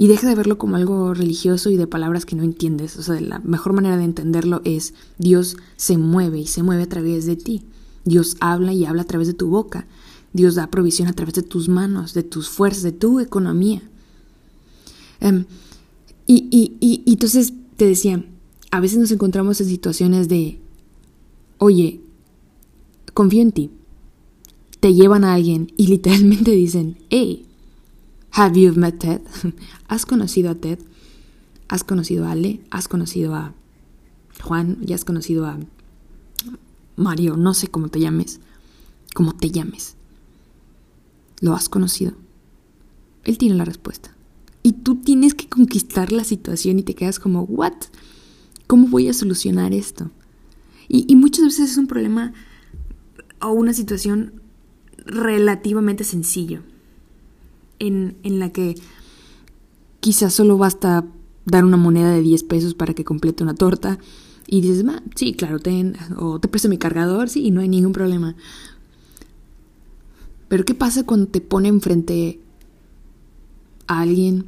Y 0.00 0.08
deja 0.08 0.26
de 0.26 0.34
verlo 0.34 0.56
como 0.56 0.76
algo 0.76 1.12
religioso 1.12 1.68
y 1.68 1.76
de 1.76 1.86
palabras 1.86 2.24
que 2.24 2.34
no 2.34 2.42
entiendes. 2.42 2.96
O 2.96 3.02
sea, 3.02 3.20
la 3.20 3.38
mejor 3.40 3.74
manera 3.74 3.98
de 3.98 4.04
entenderlo 4.04 4.62
es 4.64 4.94
Dios 5.18 5.58
se 5.76 5.98
mueve 5.98 6.38
y 6.38 6.46
se 6.46 6.62
mueve 6.62 6.84
a 6.84 6.88
través 6.88 7.26
de 7.26 7.36
ti. 7.36 7.66
Dios 8.06 8.38
habla 8.40 8.72
y 8.72 8.86
habla 8.86 9.02
a 9.02 9.06
través 9.06 9.28
de 9.28 9.34
tu 9.34 9.50
boca. 9.50 9.86
Dios 10.32 10.54
da 10.54 10.70
provisión 10.70 11.06
a 11.06 11.12
través 11.12 11.34
de 11.34 11.42
tus 11.42 11.68
manos, 11.68 12.14
de 12.14 12.22
tus 12.22 12.48
fuerzas, 12.48 12.82
de 12.82 12.92
tu 12.92 13.20
economía. 13.20 13.82
Em, 15.20 15.44
y, 16.26 16.48
y, 16.50 16.78
y, 16.80 17.02
y 17.04 17.12
entonces 17.12 17.52
te 17.76 17.84
decía, 17.84 18.24
a 18.70 18.80
veces 18.80 19.00
nos 19.00 19.10
encontramos 19.10 19.60
en 19.60 19.68
situaciones 19.68 20.30
de, 20.30 20.62
oye, 21.58 22.00
confío 23.12 23.42
en 23.42 23.52
ti. 23.52 23.70
Te 24.80 24.94
llevan 24.94 25.24
a 25.24 25.34
alguien 25.34 25.70
y 25.76 25.88
literalmente 25.88 26.52
dicen, 26.52 26.96
hey, 27.10 27.44
Have 28.32 28.56
you 28.56 28.72
met 28.74 29.00
Ted? 29.00 29.20
¿Has 29.88 30.06
conocido 30.06 30.50
a 30.50 30.54
Ted? 30.54 30.78
¿Has 31.68 31.82
conocido 31.82 32.26
a 32.26 32.32
Ale? 32.32 32.60
¿Has 32.70 32.86
conocido 32.86 33.34
a 33.34 33.54
Juan? 34.42 34.78
¿Ya 34.82 34.94
has 34.94 35.04
conocido 35.04 35.46
a 35.46 35.58
Mario? 36.96 37.36
No 37.36 37.54
sé 37.54 37.68
cómo 37.68 37.88
te 37.88 37.98
llames. 37.98 38.40
Cómo 39.14 39.34
te 39.34 39.50
llames. 39.50 39.96
¿Lo 41.40 41.54
has 41.54 41.68
conocido? 41.68 42.12
Él 43.24 43.36
tiene 43.36 43.56
la 43.56 43.64
respuesta. 43.64 44.14
Y 44.62 44.74
tú 44.74 44.96
tienes 44.96 45.34
que 45.34 45.48
conquistar 45.48 46.12
la 46.12 46.22
situación 46.22 46.78
y 46.78 46.82
te 46.82 46.94
quedas 46.94 47.18
como, 47.18 47.42
¿what? 47.42 47.74
¿Cómo 48.66 48.86
voy 48.86 49.08
a 49.08 49.14
solucionar 49.14 49.72
esto? 49.72 50.10
Y, 50.88 51.04
y 51.08 51.16
muchas 51.16 51.46
veces 51.46 51.72
es 51.72 51.76
un 51.78 51.88
problema 51.88 52.32
o 53.40 53.50
una 53.50 53.72
situación 53.72 54.40
relativamente 54.98 56.04
sencillo 56.04 56.62
en, 57.80 58.16
la 58.22 58.52
que 58.52 58.76
quizás 59.98 60.32
solo 60.32 60.56
basta 60.58 61.04
dar 61.46 61.64
una 61.64 61.76
moneda 61.76 62.12
de 62.12 62.22
10 62.22 62.44
pesos 62.44 62.74
para 62.74 62.94
que 62.94 63.04
complete 63.04 63.42
una 63.42 63.54
torta 63.54 63.98
y 64.46 64.60
dices, 64.60 64.84
sí, 65.16 65.34
claro, 65.34 65.58
ten, 65.58 65.96
o 66.18 66.38
te 66.38 66.48
presto 66.48 66.68
mi 66.68 66.78
cargador, 66.78 67.28
sí, 67.28 67.46
y 67.46 67.50
no 67.50 67.60
hay 67.60 67.68
ningún 67.68 67.92
problema. 67.92 68.36
Pero 70.48 70.64
¿qué 70.64 70.74
pasa 70.74 71.04
cuando 71.04 71.26
te 71.26 71.40
pone 71.40 71.68
enfrente 71.68 72.40
a 73.86 74.00
alguien 74.00 74.46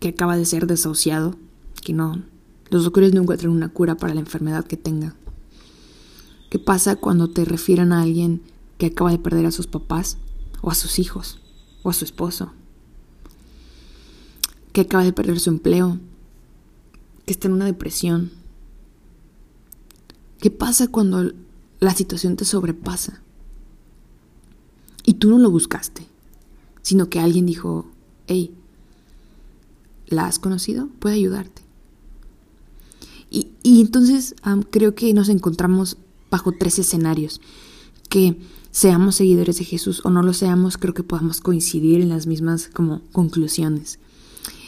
que 0.00 0.08
acaba 0.08 0.36
de 0.36 0.46
ser 0.46 0.66
desahuciado, 0.66 1.36
que 1.84 1.92
no, 1.92 2.22
los 2.70 2.84
doctores 2.84 3.14
no 3.14 3.22
encuentran 3.22 3.52
una 3.52 3.68
cura 3.68 3.96
para 3.96 4.14
la 4.14 4.20
enfermedad 4.20 4.64
que 4.66 4.76
tenga? 4.76 5.14
¿Qué 6.50 6.58
pasa 6.58 6.96
cuando 6.96 7.28
te 7.28 7.44
refieren 7.44 7.92
a 7.92 8.02
alguien 8.02 8.40
que 8.78 8.86
acaba 8.86 9.10
de 9.10 9.18
perder 9.18 9.46
a 9.46 9.50
sus 9.50 9.66
papás 9.66 10.16
o 10.66 10.70
a 10.72 10.74
sus 10.74 10.98
hijos, 10.98 11.38
o 11.84 11.90
a 11.90 11.92
su 11.92 12.04
esposo, 12.04 12.50
que 14.72 14.80
acaba 14.80 15.04
de 15.04 15.12
perder 15.12 15.38
su 15.38 15.48
empleo, 15.48 16.00
que 17.24 17.32
está 17.32 17.46
en 17.46 17.54
una 17.54 17.66
depresión. 17.66 18.32
¿Qué 20.40 20.50
pasa 20.50 20.88
cuando 20.88 21.30
la 21.78 21.94
situación 21.94 22.34
te 22.34 22.44
sobrepasa? 22.44 23.22
Y 25.04 25.14
tú 25.14 25.30
no 25.30 25.38
lo 25.38 25.52
buscaste, 25.52 26.04
sino 26.82 27.08
que 27.08 27.20
alguien 27.20 27.46
dijo, 27.46 27.88
hey, 28.26 28.52
¿la 30.08 30.26
has 30.26 30.40
conocido? 30.40 30.88
Puede 30.98 31.14
ayudarte. 31.14 31.62
Y, 33.30 33.52
y 33.62 33.82
entonces 33.82 34.34
creo 34.72 34.96
que 34.96 35.14
nos 35.14 35.28
encontramos 35.28 35.96
bajo 36.28 36.50
tres 36.50 36.80
escenarios 36.80 37.40
que 38.08 38.36
seamos 38.76 39.14
seguidores 39.14 39.56
de 39.56 39.64
Jesús 39.64 40.02
o 40.04 40.10
no 40.10 40.22
lo 40.22 40.34
seamos, 40.34 40.76
creo 40.76 40.92
que 40.92 41.02
podamos 41.02 41.40
coincidir 41.40 42.02
en 42.02 42.10
las 42.10 42.26
mismas 42.26 42.68
como 42.68 43.00
conclusiones. 43.10 43.98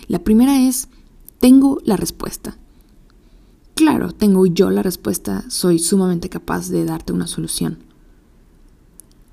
La 0.07 0.25
primera 0.25 0.67
es, 0.67 0.89
tengo 1.41 1.79
la 1.85 1.99
respuesta. 1.99 2.57
Claro, 3.75 4.13
tengo 4.13 4.47
yo 4.47 4.71
la 4.71 4.83
respuesta, 4.83 5.45
soy 5.49 5.79
sumamente 5.79 6.31
capaz 6.31 6.71
de 6.71 6.87
darte 6.87 7.13
una 7.13 7.27
solución. 7.27 7.81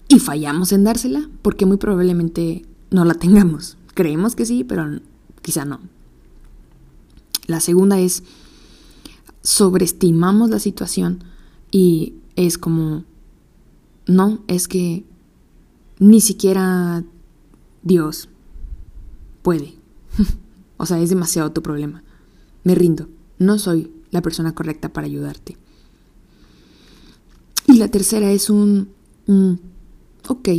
Y 0.10 0.20
fallamos 0.20 0.74
en 0.74 0.84
dársela 0.84 1.30
porque 1.42 1.66
muy 1.66 1.78
probablemente 1.78 2.66
no 2.92 3.06
la 3.06 3.14
tengamos. 3.14 3.78
Creemos 3.94 4.36
que 4.36 4.46
sí, 4.46 4.66
pero 4.66 5.00
quizá 5.42 5.64
no. 5.64 5.80
La 7.48 7.62
segunda 7.62 7.98
es, 7.98 8.24
sobreestimamos 9.42 10.50
la 10.50 10.60
situación 10.60 11.24
y 11.72 12.16
es 12.36 12.58
como, 12.58 13.06
no, 14.08 14.44
es 14.48 14.68
que 14.68 15.04
ni 16.00 16.22
siquiera 16.22 17.04
Dios 17.82 18.30
puede. 19.42 19.76
o 20.78 20.86
sea, 20.86 21.00
es 21.00 21.10
demasiado 21.10 21.52
tu 21.52 21.62
problema. 21.62 22.04
Me 22.64 22.76
rindo. 22.76 23.08
No 23.38 23.60
soy 23.60 23.92
la 24.12 24.22
persona 24.22 24.54
correcta 24.54 24.94
para 24.94 25.08
ayudarte. 25.08 25.58
Y 27.68 27.78
la 27.78 27.90
tercera 27.90 28.32
es 28.32 28.50
un, 28.50 28.90
ok, 30.28 30.50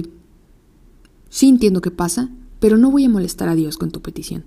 sí 1.28 1.48
entiendo 1.48 1.80
qué 1.80 1.90
pasa, 1.90 2.30
pero 2.58 2.76
no 2.76 2.90
voy 2.90 3.04
a 3.04 3.08
molestar 3.08 3.48
a 3.48 3.54
Dios 3.54 3.78
con 3.78 3.90
tu 3.90 4.02
petición. 4.02 4.44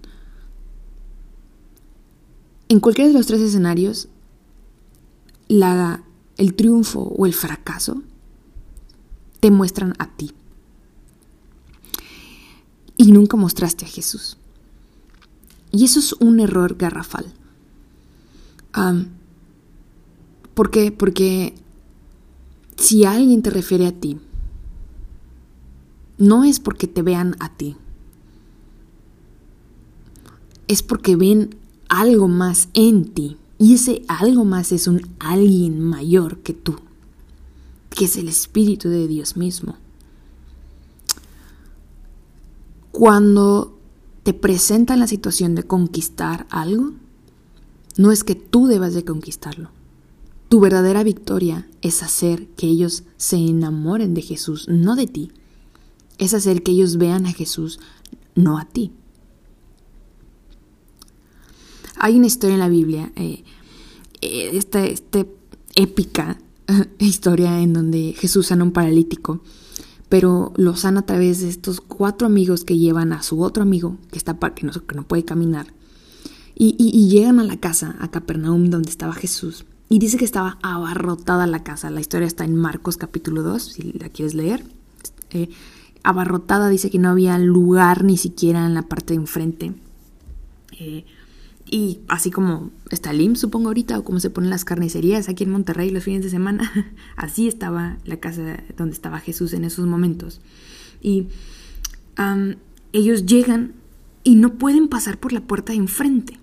En 2.67 2.81
cualquiera 2.81 3.07
de 3.07 3.13
los 3.17 3.27
tres 3.27 3.41
escenarios, 3.41 4.09
la, 5.47 6.03
el 6.37 6.53
triunfo 6.53 6.99
o 6.99 7.25
el 7.25 7.33
fracaso 7.33 8.03
te 9.39 9.51
muestran 9.51 9.93
a 9.99 10.07
ti. 10.07 10.31
Y 12.97 13.11
nunca 13.11 13.37
mostraste 13.37 13.85
a 13.85 13.87
Jesús. 13.87 14.37
Y 15.71 15.85
eso 15.85 15.99
es 15.99 16.13
un 16.13 16.39
error 16.39 16.75
garrafal. 16.77 17.33
¿Por 20.53 20.71
qué? 20.71 20.91
Porque 20.91 21.53
si 22.75 23.05
alguien 23.05 23.41
te 23.41 23.49
refiere 23.49 23.87
a 23.87 23.91
ti, 23.91 24.19
no 26.17 26.43
es 26.43 26.59
porque 26.59 26.87
te 26.87 27.01
vean 27.01 27.35
a 27.39 27.49
ti, 27.55 27.77
es 30.67 30.83
porque 30.83 31.15
ven 31.15 31.55
algo 31.87 32.27
más 32.27 32.69
en 32.73 33.05
ti. 33.05 33.37
Y 33.57 33.73
ese 33.73 34.03
algo 34.07 34.45
más 34.45 34.71
es 34.71 34.87
un 34.87 35.01
alguien 35.19 35.81
mayor 35.81 36.39
que 36.39 36.53
tú, 36.53 36.79
que 37.99 38.05
es 38.05 38.15
el 38.15 38.29
Espíritu 38.29 38.87
de 38.87 39.09
Dios 39.09 39.35
mismo. 39.35 39.75
Cuando 42.93 43.77
te 44.23 44.33
presentan 44.33 45.01
la 45.01 45.07
situación 45.07 45.53
de 45.53 45.63
conquistar 45.63 46.47
algo, 46.49 46.93
no 47.97 48.13
es 48.13 48.23
que 48.23 48.35
tú 48.35 48.67
debas 48.67 48.93
de 48.93 49.03
conquistarlo. 49.03 49.71
Tu 50.47 50.61
verdadera 50.61 51.03
victoria 51.03 51.67
es 51.81 52.01
hacer 52.01 52.47
que 52.51 52.67
ellos 52.67 53.03
se 53.17 53.35
enamoren 53.35 54.13
de 54.13 54.21
Jesús, 54.21 54.69
no 54.69 54.95
de 54.95 55.07
ti. 55.07 55.33
Es 56.17 56.33
hacer 56.33 56.63
que 56.63 56.71
ellos 56.71 56.95
vean 56.95 57.25
a 57.25 57.33
Jesús, 57.33 57.81
no 58.33 58.59
a 58.59 58.63
ti. 58.63 58.93
Hay 61.97 62.15
una 62.15 62.27
historia 62.27 62.53
en 62.53 62.61
la 62.61 62.69
Biblia, 62.69 63.11
eh, 63.17 63.43
eh, 64.21 64.51
esta, 64.53 64.85
épica 65.75 66.39
historia 66.99 67.61
en 67.61 67.73
donde 67.73 68.13
Jesús 68.17 68.47
sana 68.47 68.63
un 68.63 68.71
paralítico, 68.71 69.41
pero 70.09 70.53
lo 70.57 70.75
sana 70.75 71.01
a 71.01 71.05
través 71.05 71.41
de 71.41 71.49
estos 71.49 71.81
cuatro 71.81 72.27
amigos 72.27 72.63
que 72.63 72.77
llevan 72.77 73.13
a 73.13 73.21
su 73.21 73.41
otro 73.41 73.63
amigo 73.63 73.97
que, 74.11 74.17
está, 74.17 74.37
que, 74.37 74.65
no, 74.65 74.71
que 74.71 74.95
no 74.95 75.07
puede 75.07 75.23
caminar. 75.23 75.67
Y, 76.61 77.07
llegan 77.07 77.39
a 77.39 77.45
la 77.45 77.55
casa, 77.55 77.95
a 78.01 78.11
Capernaum, 78.11 78.69
donde 78.69 78.89
estaba 78.89 79.13
Jesús. 79.13 79.65
Y 79.87 79.99
dice 79.99 80.17
que 80.17 80.25
estaba 80.25 80.57
abarrotada 80.61 81.47
la 81.47 81.63
casa. 81.63 81.89
La 81.89 82.01
historia 82.01 82.27
está 82.27 82.43
en 82.43 82.55
Marcos 82.55 82.97
capítulo 82.97 83.43
2, 83.43 83.63
si 83.63 83.93
la 83.93 84.09
quieres 84.09 84.33
leer. 84.33 84.65
Eh, 85.29 85.49
abarrotada, 86.03 86.67
dice 86.67 86.89
que 86.89 86.99
no 86.99 87.07
había 87.07 87.37
lugar 87.39 88.03
ni 88.03 88.17
siquiera 88.17 88.65
en 88.65 88.73
la 88.73 88.81
parte 88.81 89.13
de 89.13 89.21
enfrente. 89.21 89.73
Eh, 90.77 91.05
y 91.71 91.99
así 92.07 92.31
como 92.31 92.71
está 92.89 93.11
el 93.11 93.37
supongo 93.37 93.67
ahorita, 93.67 93.99
o 93.99 94.03
como 94.03 94.19
se 94.19 94.31
ponen 94.31 94.49
las 94.49 94.65
carnicerías 94.65 95.29
aquí 95.29 95.43
en 95.43 95.51
Monterrey 95.51 95.91
los 95.91 96.03
fines 96.03 96.23
de 96.23 96.29
semana, 96.29 96.71
así 97.15 97.47
estaba 97.47 97.97
la 98.05 98.17
casa 98.17 98.63
donde 98.75 98.93
estaba 98.93 99.19
Jesús 99.19 99.53
en 99.53 99.63
esos 99.63 99.85
momentos. 99.85 100.41
Y 101.01 101.27
ellos 102.91 103.25
llegan 103.25 103.73
y 104.23 104.35
no 104.35 104.55
pueden 104.55 104.87
pasar 104.87 105.19
por 105.19 105.31
la 105.31 105.41
puerta 105.41 105.71
de 105.71 105.77
enfrente. 105.77 106.39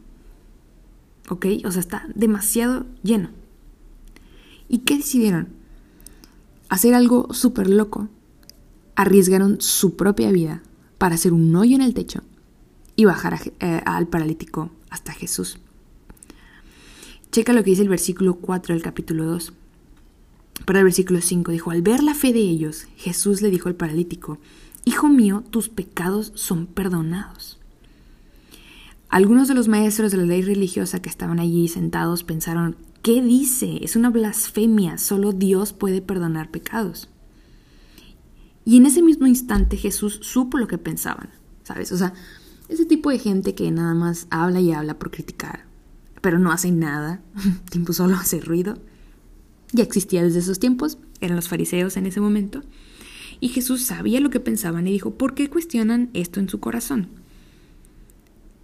¿Ok? 1.28 1.46
O 1.64 1.72
sea, 1.72 1.80
está 1.80 2.06
demasiado 2.14 2.86
lleno. 3.02 3.30
¿Y 4.68 4.78
qué 4.78 4.96
decidieron? 4.96 5.48
Hacer 6.68 6.94
algo 6.94 7.32
súper 7.34 7.68
loco. 7.68 8.08
Arriesgaron 8.94 9.60
su 9.60 9.96
propia 9.96 10.30
vida 10.30 10.62
para 10.98 11.16
hacer 11.16 11.32
un 11.32 11.54
hoyo 11.56 11.74
en 11.74 11.82
el 11.82 11.94
techo 11.94 12.22
y 12.96 13.04
bajar 13.04 13.38
eh, 13.60 13.82
al 13.84 14.08
paralítico 14.08 14.70
hasta 14.90 15.12
Jesús. 15.12 15.58
Checa 17.30 17.52
lo 17.52 17.62
que 17.62 17.70
dice 17.70 17.82
el 17.82 17.88
versículo 17.88 18.36
4 18.36 18.74
del 18.74 18.82
capítulo 18.82 19.26
2. 19.26 19.52
Para 20.64 20.78
el 20.78 20.84
versículo 20.86 21.20
5 21.20 21.52
dijo, 21.52 21.70
al 21.70 21.82
ver 21.82 22.02
la 22.02 22.14
fe 22.14 22.32
de 22.32 22.40
ellos, 22.40 22.88
Jesús 22.96 23.42
le 23.42 23.50
dijo 23.50 23.68
al 23.68 23.74
paralítico, 23.74 24.38
Hijo 24.86 25.08
mío, 25.08 25.44
tus 25.50 25.68
pecados 25.68 26.32
son 26.34 26.66
perdonados. 26.66 27.58
Algunos 29.08 29.48
de 29.48 29.54
los 29.54 29.68
maestros 29.68 30.12
de 30.12 30.18
la 30.18 30.24
ley 30.24 30.42
religiosa 30.42 31.02
que 31.02 31.08
estaban 31.08 31.40
allí 31.40 31.68
sentados 31.68 32.24
pensaron, 32.24 32.76
¿qué 33.02 33.20
dice? 33.20 33.78
Es 33.82 33.96
una 33.96 34.10
blasfemia, 34.10 34.96
solo 34.96 35.32
Dios 35.32 35.72
puede 35.72 36.02
perdonar 36.02 36.50
pecados. 36.50 37.08
Y 38.64 38.76
en 38.78 38.86
ese 38.86 39.02
mismo 39.02 39.26
instante 39.26 39.76
Jesús 39.76 40.20
supo 40.22 40.56
lo 40.56 40.66
que 40.66 40.78
pensaban, 40.78 41.30
¿sabes? 41.62 41.92
O 41.92 41.96
sea, 41.96 42.14
ese 42.68 42.84
tipo 42.84 43.10
de 43.10 43.18
gente 43.18 43.54
que 43.54 43.70
nada 43.70 43.94
más 43.94 44.26
habla 44.30 44.60
y 44.60 44.72
habla 44.72 44.98
por 44.98 45.10
criticar, 45.10 45.66
pero 46.20 46.38
no 46.38 46.52
hace 46.52 46.72
nada, 46.72 47.22
tiempo 47.70 47.92
solo 47.92 48.16
hace 48.16 48.40
ruido. 48.40 48.78
Ya 49.72 49.84
existía 49.84 50.22
desde 50.22 50.40
esos 50.40 50.58
tiempos, 50.58 50.98
eran 51.20 51.36
los 51.36 51.48
fariseos 51.48 51.96
en 51.96 52.06
ese 52.06 52.20
momento. 52.20 52.62
Y 53.40 53.48
Jesús 53.48 53.82
sabía 53.82 54.20
lo 54.20 54.30
que 54.30 54.40
pensaban 54.40 54.86
y 54.86 54.92
dijo, 54.92 55.14
¿por 55.14 55.34
qué 55.34 55.50
cuestionan 55.50 56.10
esto 56.14 56.40
en 56.40 56.48
su 56.48 56.60
corazón? 56.60 57.08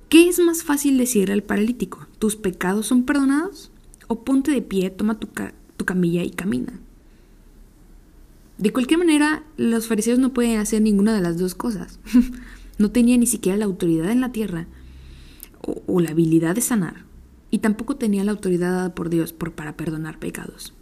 ¿Qué 0.08 0.28
es 0.28 0.38
más 0.38 0.62
fácil 0.62 0.98
decirle 0.98 1.34
al 1.34 1.42
paralítico? 1.42 2.06
¿Tus 2.18 2.36
pecados 2.36 2.86
son 2.86 3.04
perdonados? 3.04 3.70
¿O 4.08 4.24
ponte 4.24 4.50
de 4.50 4.62
pie, 4.62 4.90
toma 4.90 5.18
tu, 5.18 5.28
tu 5.76 5.84
camilla 5.84 6.22
y 6.22 6.30
camina? 6.30 6.80
De 8.58 8.72
cualquier 8.72 8.98
manera, 8.98 9.44
los 9.56 9.88
fariseos 9.88 10.18
no 10.18 10.32
pueden 10.32 10.58
hacer 10.58 10.82
ninguna 10.82 11.14
de 11.14 11.20
las 11.20 11.38
dos 11.38 11.54
cosas. 11.54 11.98
No 12.82 12.90
tenía 12.90 13.16
ni 13.16 13.26
siquiera 13.26 13.56
la 13.56 13.64
autoridad 13.64 14.10
en 14.10 14.20
la 14.20 14.32
tierra 14.32 14.66
o, 15.60 16.00
la 16.00 16.10
habilidad 16.10 16.56
de 16.56 16.62
sanar. 16.62 17.04
Y 17.48 17.58
tampoco 17.58 17.94
tenía 17.94 18.24
la 18.24 18.32
autoridad 18.32 18.72
dada 18.72 18.94
por 18.96 19.08
Dios 19.08 19.32
por, 19.32 19.52
para 19.52 19.76
perdonar 19.76 20.18
pecados. 20.18 20.74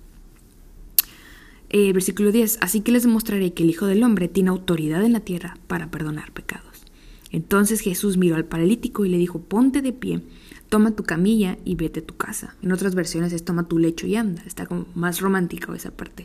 Eh, 1.68 1.92
versículo 1.92 2.32
10. 2.32 2.56
Así 2.62 2.80
que 2.80 2.90
les 2.90 3.02
demostraré 3.02 3.52
que 3.52 3.64
el 3.64 3.68
Hijo 3.68 3.84
del 3.84 4.02
Hombre 4.02 4.28
tiene 4.28 4.48
autoridad 4.48 5.04
en 5.04 5.12
la 5.12 5.20
tierra 5.20 5.58
para 5.66 5.90
perdonar 5.90 6.32
pecados. 6.32 6.86
Entonces 7.32 7.80
Jesús 7.80 8.16
miró 8.16 8.36
al 8.36 8.46
paralítico 8.46 9.04
y 9.04 9.10
le 9.10 9.18
dijo, 9.18 9.42
ponte 9.42 9.82
de 9.82 9.92
pie, 9.92 10.22
toma 10.70 10.92
tu 10.92 11.02
camilla 11.02 11.58
y 11.66 11.74
vete 11.74 12.00
a 12.00 12.06
tu 12.06 12.16
casa. 12.16 12.56
En 12.62 12.72
otras 12.72 12.94
versiones 12.94 13.34
es 13.34 13.44
toma 13.44 13.68
tu 13.68 13.78
lecho 13.78 14.06
y 14.06 14.16
anda. 14.16 14.42
Está 14.46 14.64
como 14.64 14.86
más 14.94 15.20
romántico 15.20 15.74
esa 15.74 15.90
parte. 15.90 16.24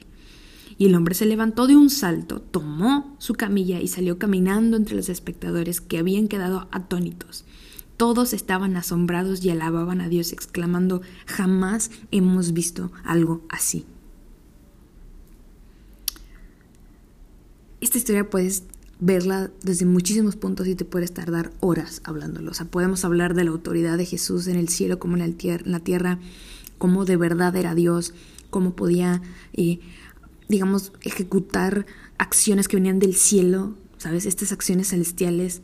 Y 0.77 0.88
el 0.88 0.95
hombre 0.95 1.15
se 1.15 1.25
levantó 1.25 1.67
de 1.67 1.75
un 1.75 1.89
salto, 1.89 2.41
tomó 2.41 3.15
su 3.17 3.33
camilla 3.33 3.79
y 3.79 3.88
salió 3.88 4.19
caminando 4.19 4.75
entre 4.75 4.95
los 4.95 5.09
espectadores 5.09 5.79
que 5.79 5.97
habían 5.97 6.27
quedado 6.27 6.67
atónitos. 6.71 7.45
Todos 7.97 8.33
estaban 8.33 8.75
asombrados 8.75 9.43
y 9.43 9.49
alababan 9.49 10.01
a 10.01 10.09
Dios, 10.09 10.33
exclamando, 10.33 11.01
jamás 11.25 11.91
hemos 12.11 12.51
visto 12.51 12.91
algo 13.05 13.45
así. 13.49 13.85
Esta 17.79 17.97
historia 17.97 18.29
puedes 18.29 18.63
verla 18.99 19.51
desde 19.63 19.85
muchísimos 19.85 20.35
puntos 20.35 20.67
y 20.67 20.75
te 20.75 20.85
puedes 20.85 21.13
tardar 21.13 21.51
horas 21.59 22.01
hablándolo. 22.03 22.51
O 22.51 22.53
sea, 22.53 22.65
podemos 22.65 23.05
hablar 23.05 23.33
de 23.33 23.43
la 23.43 23.51
autoridad 23.51 23.97
de 23.97 24.05
Jesús 24.05 24.47
en 24.47 24.55
el 24.57 24.69
cielo 24.69 24.99
como 24.99 25.17
en 25.17 25.38
la 25.65 25.79
tierra, 25.79 26.19
cómo 26.77 27.05
de 27.05 27.17
verdad 27.17 27.55
era 27.55 27.75
Dios, 27.75 28.13
cómo 28.49 28.75
podía 28.75 29.21
eh, 29.53 29.79
digamos, 30.47 30.91
ejecutar 31.01 31.86
acciones 32.17 32.67
que 32.67 32.77
venían 32.77 32.99
del 32.99 33.15
cielo, 33.15 33.75
¿sabes? 33.97 34.25
Estas 34.25 34.51
acciones 34.51 34.89
celestiales, 34.89 35.62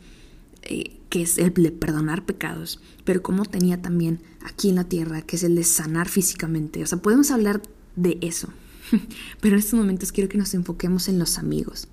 eh, 0.63 0.97
que 1.09 1.21
es 1.21 1.37
el 1.37 1.53
de 1.53 1.71
perdonar 1.71 2.25
pecados, 2.25 2.79
pero 3.03 3.21
como 3.21 3.45
tenía 3.45 3.81
también 3.81 4.21
aquí 4.43 4.69
en 4.69 4.75
la 4.75 4.85
tierra, 4.85 5.21
que 5.21 5.35
es 5.35 5.43
el 5.43 5.55
de 5.55 5.63
sanar 5.63 6.09
físicamente. 6.09 6.81
O 6.83 6.85
sea, 6.85 7.01
podemos 7.01 7.31
hablar 7.31 7.61
de 7.95 8.17
eso, 8.21 8.49
pero 9.41 9.55
en 9.55 9.59
estos 9.59 9.79
momentos 9.79 10.11
quiero 10.11 10.29
que 10.29 10.37
nos 10.37 10.53
enfoquemos 10.53 11.07
en 11.07 11.19
los 11.19 11.37
amigos. 11.37 11.87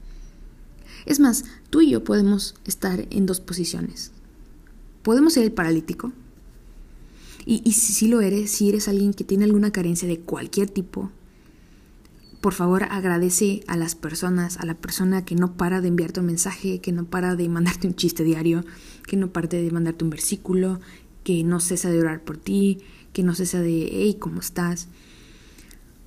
Es 1.07 1.21
más, 1.21 1.45
tú 1.71 1.81
y 1.81 1.91
yo 1.91 2.05
podemos 2.05 2.55
estar 2.67 3.07
en 3.11 3.27
dos 3.27 3.41
posiciones. 3.41 4.13
Podemos 5.03 5.33
ser 5.35 5.45
el 5.45 5.53
paralítico. 5.53 6.13
Y, 7.47 7.63
y 7.65 7.73
si 7.73 8.09
lo 8.09 8.21
eres, 8.21 8.51
si 8.51 8.69
eres 8.69 8.89
alguien 8.89 9.15
que 9.15 9.25
tiene 9.25 9.45
alguna 9.45 9.71
carencia 9.71 10.07
de 10.07 10.21
cualquier 10.21 10.69
tipo, 10.69 11.11
por 12.41 12.55
favor 12.55 12.85
agradece 12.85 13.63
a 13.67 13.77
las 13.77 13.95
personas, 13.95 14.59
a 14.59 14.67
la 14.67 14.75
persona 14.75 15.25
que 15.25 15.35
no 15.35 15.55
para 15.55 15.81
de 15.81 15.89
enviarte 15.89 16.21
un 16.21 16.27
mensaje, 16.27 16.81
que 16.81 16.93
no 16.93 17.05
para 17.05 17.35
de 17.35 17.49
mandarte 17.49 17.89
un 17.89 17.95
chiste 17.95 18.23
diario, 18.23 18.65
que 19.07 19.17
no 19.17 19.33
para 19.33 19.49
de 19.49 19.71
mandarte 19.71 20.05
un 20.05 20.11
versículo, 20.11 20.81
que 21.25 21.43
no 21.43 21.61
cesa 21.61 21.91
de 21.91 22.01
orar 22.01 22.23
por 22.23 22.37
ti, 22.37 22.79
que 23.13 23.23
no 23.23 23.35
cesa 23.35 23.61
de, 23.61 23.89
hey, 23.91 24.17
¿cómo 24.21 24.41
estás? 24.41 24.89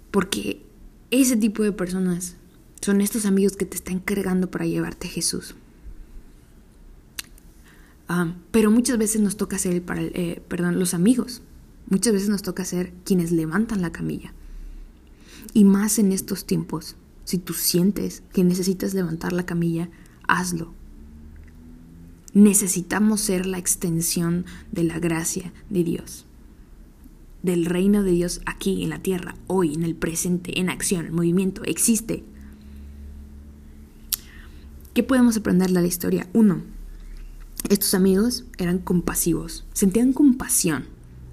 Porque 0.10 0.64
ese 1.12 1.36
tipo 1.36 1.64
de 1.64 1.74
personas 1.74 2.38
son 2.82 3.02
estos 3.02 3.26
amigos 3.26 3.58
que 3.58 3.66
te 3.66 3.76
están 3.76 4.00
cargando 4.00 4.50
para 4.50 4.66
llevarte 4.66 5.08
a 5.08 5.12
Jesús. 5.12 5.56
Ah, 8.08 8.34
pero 8.52 8.72
muchas 8.72 8.98
veces 8.98 9.22
nos 9.22 9.38
toca 9.38 9.58
ser, 9.58 9.82
para, 9.84 10.02
eh, 10.02 10.42
perdón, 10.48 10.80
los 10.80 10.94
amigos. 10.94 11.42
Muchas 11.90 12.14
veces 12.14 12.30
nos 12.30 12.42
toca 12.42 12.66
ser 12.66 12.94
quienes 13.06 13.32
levantan 13.32 13.82
la 13.82 13.92
camilla. 13.92 14.34
Y 15.54 15.66
más 15.66 16.00
en 16.00 16.12
estos 16.12 16.46
tiempos, 16.46 16.96
si 17.24 17.38
tú 17.38 17.54
sientes 17.54 18.24
que 18.34 18.44
necesitas 18.44 18.94
levantar 18.94 19.34
la 19.34 19.46
camilla, 19.46 19.90
hazlo. 20.28 20.74
Necesitamos 22.34 23.22
ser 23.22 23.46
la 23.46 23.58
extensión 23.58 24.46
de 24.72 24.84
la 24.84 25.00
gracia 25.00 25.54
de 25.70 25.84
Dios, 25.84 26.26
del 27.44 27.66
reino 27.66 28.04
de 28.04 28.12
Dios 28.12 28.42
aquí 28.46 28.84
en 28.84 28.90
la 28.90 29.02
tierra, 29.02 29.36
hoy, 29.48 29.74
en 29.74 29.84
el 29.84 29.96
presente, 29.96 30.60
en 30.60 30.70
acción, 30.70 31.06
en 31.06 31.14
movimiento, 31.14 31.64
existe. 31.64 32.24
¿Qué 34.94 35.04
podemos 35.04 35.38
aprender 35.38 35.72
de 35.72 35.82
la 35.82 35.88
historia? 35.88 36.30
Uno, 36.34 36.62
estos 37.70 37.94
amigos 37.94 38.46
eran 38.58 38.80
compasivos, 38.80 39.66
sentían 39.74 40.14
compasión, 40.14 40.86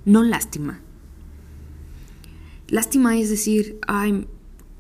no 0.05 0.23
lástima. 0.23 0.81
Lástima 2.69 3.17
es 3.17 3.31
decir, 3.31 3.79
ay, 3.87 4.27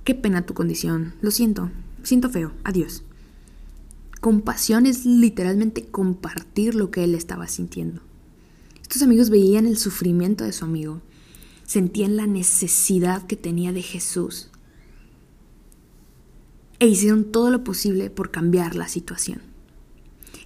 qué 0.05 0.14
pena 0.14 0.44
tu 0.44 0.53
condición, 0.53 1.14
lo 1.22 1.31
siento, 1.31 1.70
siento 2.03 2.29
feo, 2.29 2.53
adiós. 2.62 3.03
Compasión 4.20 4.85
es 4.85 5.07
literalmente 5.07 5.87
compartir 5.87 6.74
lo 6.74 6.90
que 6.90 7.05
él 7.05 7.14
estaba 7.14 7.46
sintiendo. 7.46 8.03
Estos 8.83 9.03
amigos 9.03 9.31
veían 9.31 9.66
el 9.66 9.79
sufrimiento 9.79 10.44
de 10.44 10.53
su 10.53 10.64
amigo, 10.64 11.01
sentían 11.64 12.16
la 12.16 12.27
necesidad 12.27 13.27
que 13.27 13.37
tenía 13.37 13.72
de 13.72 13.83
Jesús 13.83 14.51
e 16.79 16.87
hicieron 16.87 17.24
todo 17.24 17.51
lo 17.51 17.64
posible 17.64 18.11
por 18.11 18.31
cambiar 18.31 18.74
la 18.74 18.88
situación. 18.88 19.40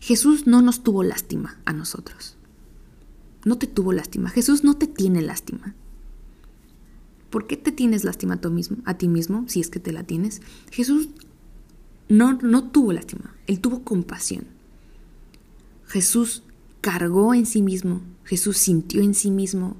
Jesús 0.00 0.46
no 0.46 0.62
nos 0.62 0.82
tuvo 0.82 1.02
lástima 1.02 1.60
a 1.64 1.72
nosotros. 1.72 2.36
No 3.44 3.58
te 3.58 3.66
tuvo 3.66 3.92
lástima. 3.92 4.30
Jesús 4.30 4.64
no 4.64 4.76
te 4.76 4.86
tiene 4.86 5.22
lástima. 5.22 5.74
¿Por 7.32 7.46
qué 7.46 7.56
te 7.56 7.72
tienes 7.72 8.04
lástima 8.04 8.38
a, 8.42 8.48
mismo, 8.50 8.76
a 8.84 8.98
ti 8.98 9.08
mismo, 9.08 9.46
si 9.48 9.60
es 9.60 9.70
que 9.70 9.80
te 9.80 9.90
la 9.90 10.04
tienes? 10.04 10.42
Jesús 10.70 11.08
no, 12.10 12.34
no 12.34 12.70
tuvo 12.70 12.92
lástima, 12.92 13.34
él 13.46 13.58
tuvo 13.58 13.84
compasión. 13.84 14.44
Jesús 15.86 16.42
cargó 16.82 17.32
en 17.32 17.46
sí 17.46 17.62
mismo, 17.62 18.02
Jesús 18.24 18.58
sintió 18.58 19.00
en 19.00 19.14
sí 19.14 19.30
mismo 19.30 19.78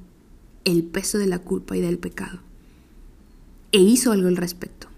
el 0.65 0.83
peso 0.83 1.19
de 1.19 1.27
la 1.27 1.41
culpa 1.41 1.77
y 1.77 1.83
del 1.83 1.99
pecado. 1.99 2.41
E 3.71 3.81
hizo 3.81 4.13
algo 4.13 4.29
al 4.29 4.39
respecto. 4.39 4.89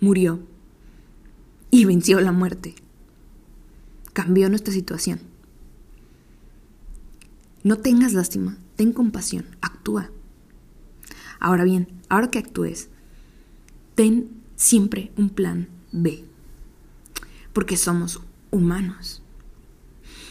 Murió 0.00 0.40
y 1.70 1.84
venció 1.84 2.22
la 2.22 2.32
muerte. 2.32 2.74
Cambió 4.14 4.48
nuestra 4.48 4.72
situación. 4.72 5.20
No 7.64 7.76
tengas 7.76 8.14
lástima, 8.14 8.56
ten 8.76 8.94
compasión, 8.94 9.44
actúa. 9.60 10.10
Ahora 11.42 11.64
bien, 11.64 11.88
ahora 12.08 12.30
que 12.30 12.38
actúes, 12.38 12.88
ten 13.96 14.30
siempre 14.54 15.10
un 15.16 15.28
plan 15.28 15.68
B, 15.90 16.22
porque 17.52 17.76
somos 17.76 18.20
humanos. 18.52 19.24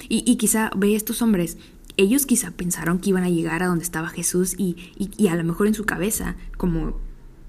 Y, 0.08 0.38
quizá 0.38 0.72
ve 0.74 0.96
estos 0.96 1.22
hombres, 1.22 1.58
ellos 1.98 2.26
quizá 2.26 2.52
pensaron 2.52 3.00
que 3.00 3.10
iban 3.10 3.24
a 3.24 3.30
llegar 3.30 3.62
a 3.62 3.68
donde 3.68 3.84
estaba 3.84 4.08
Jesús 4.08 4.56
y, 4.58 4.78
y 4.98 5.28
a 5.28 5.36
lo 5.36 5.44
mejor 5.44 5.68
en 5.68 5.74
su 5.74 5.86
cabeza, 5.86 6.38
como 6.56 6.98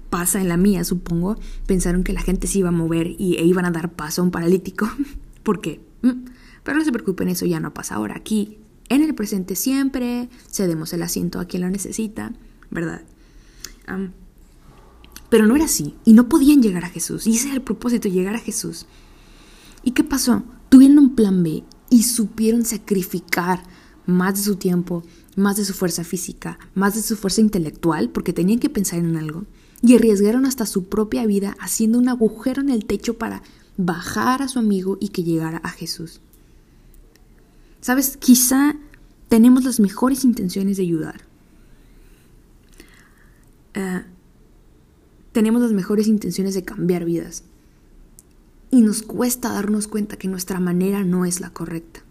pasa 0.09 0.41
en 0.41 0.49
la 0.49 0.57
mía, 0.57 0.83
supongo, 0.83 1.37
pensaron 1.65 2.03
que 2.03 2.11
la 2.11 2.21
gente 2.21 2.47
se 2.47 2.59
iba 2.59 2.67
a 2.67 2.73
mover 2.73 3.15
y, 3.17 3.37
e 3.37 3.45
iban 3.45 3.63
a 3.63 3.71
dar 3.71 3.93
paso 3.93 4.21
a 4.21 4.25
un 4.25 4.31
paralítico. 4.31 4.89
¿Por 5.43 5.61
qué? 5.61 5.79
Mm, 6.01 6.25
pero 6.63 6.77
no 6.77 6.83
se 6.83 6.91
preocupen, 6.91 7.29
eso 7.29 7.45
ya 7.45 7.61
no 7.61 7.73
pasa 7.73 7.95
ahora. 7.95 8.17
Aquí, 8.17 8.57
en 8.89 9.03
el 9.03 9.15
presente, 9.15 9.55
siempre 9.55 10.27
cedemos 10.51 10.91
el 10.91 11.01
asiento 11.03 11.39
a 11.39 11.45
quien 11.45 11.63
lo 11.63 11.69
necesita, 11.69 12.33
¿verdad? 12.69 13.03
Pero 15.29 15.47
no 15.47 15.55
era 15.55 15.65
así, 15.65 15.95
y 16.05 16.13
no 16.13 16.29
podían 16.29 16.61
llegar 16.61 16.85
a 16.85 16.89
Jesús, 16.89 17.27
y 17.27 17.35
ese 17.35 17.47
era 17.47 17.55
el 17.55 17.61
propósito, 17.61 18.07
llegar 18.07 18.35
a 18.35 18.39
Jesús. 18.39 18.85
¿Y 19.83 19.91
qué 19.91 20.03
pasó? 20.03 20.43
Tuvieron 20.69 20.99
un 20.99 21.15
plan 21.15 21.43
B 21.43 21.63
y 21.89 22.03
supieron 22.03 22.65
sacrificar 22.65 23.63
más 24.05 24.35
de 24.35 24.41
su 24.43 24.55
tiempo, 24.55 25.03
más 25.35 25.57
de 25.57 25.65
su 25.65 25.73
fuerza 25.73 26.03
física, 26.03 26.59
más 26.75 26.95
de 26.95 27.01
su 27.01 27.15
fuerza 27.15 27.41
intelectual, 27.41 28.09
porque 28.09 28.33
tenían 28.33 28.59
que 28.59 28.69
pensar 28.69 28.99
en 28.99 29.17
algo, 29.17 29.45
y 29.81 29.95
arriesgaron 29.95 30.45
hasta 30.45 30.65
su 30.65 30.85
propia 30.85 31.25
vida 31.25 31.55
haciendo 31.59 31.99
un 31.99 32.09
agujero 32.09 32.61
en 32.61 32.69
el 32.69 32.85
techo 32.85 33.17
para 33.17 33.43
bajar 33.75 34.41
a 34.41 34.47
su 34.47 34.59
amigo 34.59 34.97
y 34.99 35.09
que 35.09 35.23
llegara 35.23 35.57
a 35.57 35.69
Jesús. 35.69 36.21
Sabes, 37.81 38.17
quizá 38.17 38.75
tenemos 39.27 39.63
las 39.65 39.79
mejores 39.79 40.23
intenciones 40.23 40.77
de 40.77 40.83
ayudar. 40.83 41.21
Eh, 43.73 44.03
tenemos 45.31 45.61
las 45.61 45.71
mejores 45.71 46.07
intenciones 46.07 46.53
de 46.53 46.63
cambiar 46.63 47.05
vidas. 47.05 47.43
Y 48.71 48.81
nos 48.81 49.01
cuesta 49.01 49.51
darnos 49.51 49.87
cuenta 49.87 50.17
que 50.17 50.27
nuestra 50.27 50.59
manera 50.59 51.03
no 51.03 51.25
es 51.25 51.41
la 51.41 51.49
correcta. 51.51 52.03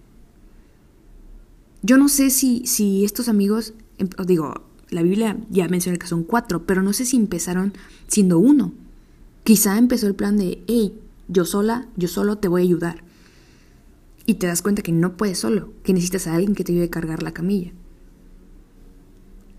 Yo 1.83 1.99
no 1.99 2.09
sé 2.09 2.31
si, 2.31 2.67
si 2.67 3.05
estos 3.05 3.29
amigos, 3.29 3.75
em, 3.99 4.09
digo, 4.27 4.63
la 4.91 5.03
Biblia 5.03 5.39
ya 5.51 5.69
menciona 5.69 5.99
que 5.99 6.07
son 6.07 6.23
cuatro, 6.23 6.67
pero 6.67 6.83
no 6.83 6.93
sé 6.93 7.05
si 7.05 7.17
empezaron 7.17 7.73
siendo 8.07 8.39
uno. 8.39 8.73
Quizá 9.43 9.79
empezó 9.79 10.07
el 10.07 10.15
plan 10.15 10.37
de, 10.37 10.63
hey, 10.69 11.01
yo 11.29 11.45
sola, 11.45 11.89
yo 11.97 12.09
solo 12.09 12.39
te 12.39 12.49
voy 12.49 12.63
a 12.63 12.65
ayudar. 12.65 13.03
Y 14.27 14.35
te 14.35 14.47
das 14.47 14.63
cuenta 14.63 14.83
que 14.83 14.93
no 14.93 15.17
puedes 15.17 15.39
solo, 15.39 15.73
que 15.83 15.93
necesitas 15.93 16.27
a 16.27 16.35
alguien 16.35 16.55
que 16.55 16.63
te 16.63 16.73
ayude 16.73 16.85
a 16.85 16.91
cargar 16.91 17.23
la 17.23 17.33
camilla. 17.33 17.73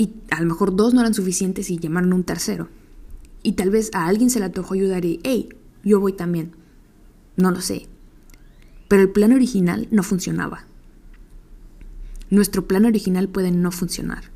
Y 0.04 0.14
a 0.32 0.42
lo 0.42 0.48
mejor 0.48 0.76
dos 0.76 0.94
no 0.94 1.02
eran 1.02 1.14
suficientes 1.14 1.70
y 1.70 1.78
llamaron 1.78 2.12
a 2.12 2.16
un 2.16 2.24
tercero. 2.24 2.68
Y 3.42 3.54
tal 3.54 3.70
vez 3.70 3.90
a 3.94 4.08
alguien 4.08 4.30
se 4.30 4.40
le 4.40 4.46
antojó 4.46 4.74
ayudar 4.74 5.06
y, 5.06 5.20
hey, 5.24 5.50
yo 5.84 6.00
voy 6.00 6.14
también. 6.14 6.52
No 7.38 7.52
lo 7.52 7.62
sé. 7.62 7.88
Pero 8.88 9.02
el 9.02 9.10
plan 9.10 9.32
original 9.32 9.88
no 9.92 10.04
funcionaba. 10.04 10.66
Nuestro 12.30 12.68
plan 12.68 12.86
original 12.86 13.30
puede 13.30 13.52
no 13.52 13.72
funcionar 13.72 14.34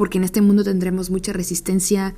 porque 0.00 0.16
en 0.16 0.24
este 0.24 0.40
mundo 0.40 0.64
tendremos 0.64 1.10
mucha 1.10 1.34
resistencia 1.34 2.14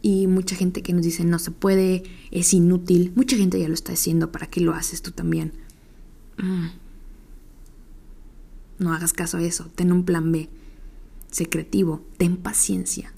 y 0.00 0.26
mucha 0.26 0.56
gente 0.56 0.80
que 0.80 0.94
nos 0.94 1.04
dice 1.04 1.22
no 1.22 1.38
se 1.38 1.50
puede, 1.50 2.02
es 2.30 2.54
inútil. 2.54 3.12
Mucha 3.14 3.36
gente 3.36 3.60
ya 3.60 3.68
lo 3.68 3.74
está 3.74 3.92
haciendo, 3.92 4.32
¿para 4.32 4.46
qué 4.46 4.62
lo 4.62 4.72
haces 4.72 5.02
tú 5.02 5.10
también? 5.10 5.52
Mm. 6.38 6.68
No 8.78 8.94
hagas 8.94 9.12
caso 9.12 9.36
a 9.36 9.42
eso, 9.42 9.70
ten 9.74 9.92
un 9.92 10.04
plan 10.04 10.32
B. 10.32 10.48
Secretivo, 11.30 12.04
ten 12.16 12.36
paciencia. 12.36 13.12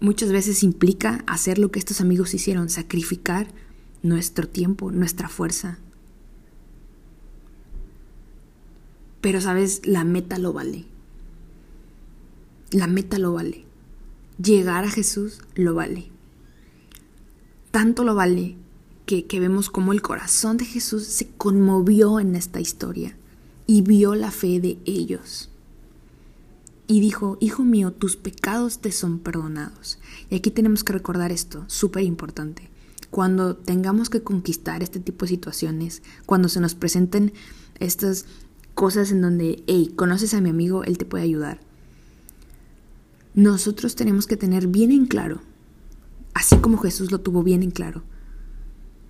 Muchas 0.00 0.32
veces 0.32 0.62
implica 0.62 1.24
hacer 1.26 1.58
lo 1.58 1.70
que 1.70 1.78
estos 1.78 2.00
amigos 2.00 2.34
hicieron, 2.34 2.68
sacrificar 2.68 3.48
nuestro 4.02 4.48
tiempo, 4.48 4.90
nuestra 4.90 5.28
fuerza, 5.28 5.78
Pero 9.24 9.40
sabes, 9.40 9.80
la 9.86 10.04
meta 10.04 10.36
lo 10.36 10.52
vale. 10.52 10.84
La 12.70 12.86
meta 12.86 13.18
lo 13.18 13.32
vale. 13.32 13.64
Llegar 14.36 14.84
a 14.84 14.90
Jesús 14.90 15.40
lo 15.54 15.72
vale. 15.72 16.10
Tanto 17.70 18.04
lo 18.04 18.14
vale 18.14 18.56
que, 19.06 19.24
que 19.24 19.40
vemos 19.40 19.70
como 19.70 19.94
el 19.94 20.02
corazón 20.02 20.58
de 20.58 20.66
Jesús 20.66 21.06
se 21.06 21.30
conmovió 21.38 22.20
en 22.20 22.36
esta 22.36 22.60
historia 22.60 23.16
y 23.66 23.82
vio 23.82 24.14
la 24.14 24.30
fe 24.30 24.60
de 24.60 24.78
ellos. 24.84 25.50
Y 26.86 27.00
dijo, 27.00 27.38
Hijo 27.40 27.64
mío, 27.64 27.92
tus 27.92 28.16
pecados 28.16 28.80
te 28.80 28.92
son 28.92 29.18
perdonados. 29.18 29.98
Y 30.30 30.36
aquí 30.36 30.50
tenemos 30.50 30.84
que 30.84 30.92
recordar 30.92 31.32
esto, 31.32 31.64
súper 31.66 32.02
importante. 32.02 32.70
Cuando 33.10 33.56
tengamos 33.56 34.10
que 34.10 34.22
conquistar 34.22 34.82
este 34.82 35.00
tipo 35.00 35.24
de 35.24 35.30
situaciones, 35.30 36.02
cuando 36.26 36.48
se 36.48 36.60
nos 36.60 36.74
presenten 36.74 37.32
estas 37.78 38.26
cosas 38.74 39.12
en 39.12 39.22
donde, 39.22 39.62
hey, 39.66 39.92
conoces 39.94 40.34
a 40.34 40.40
mi 40.40 40.50
amigo, 40.50 40.84
él 40.84 40.98
te 40.98 41.04
puede 41.04 41.24
ayudar. 41.24 41.60
Nosotros 43.34 43.96
tenemos 43.96 44.26
que 44.26 44.36
tener 44.36 44.66
bien 44.68 44.90
en 44.92 45.06
claro, 45.06 45.40
así 46.34 46.56
como 46.56 46.78
Jesús 46.78 47.10
lo 47.10 47.20
tuvo 47.20 47.42
bien 47.42 47.62
en 47.62 47.70
claro, 47.70 48.02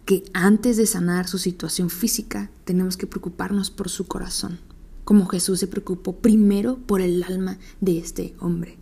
que 0.04 0.24
antes 0.32 0.76
de 0.76 0.86
sanar 0.86 1.28
su 1.28 1.38
situación 1.38 1.90
física, 1.90 2.50
tenemos 2.64 2.96
que 2.96 3.06
preocuparnos 3.06 3.70
por 3.70 3.88
su 3.88 4.06
corazón, 4.06 4.58
como 5.04 5.26
Jesús 5.26 5.60
se 5.60 5.66
preocupó 5.66 6.16
primero 6.16 6.78
por 6.78 7.00
el 7.00 7.22
alma 7.22 7.58
de 7.80 7.98
este 7.98 8.34
hombre. 8.38 8.76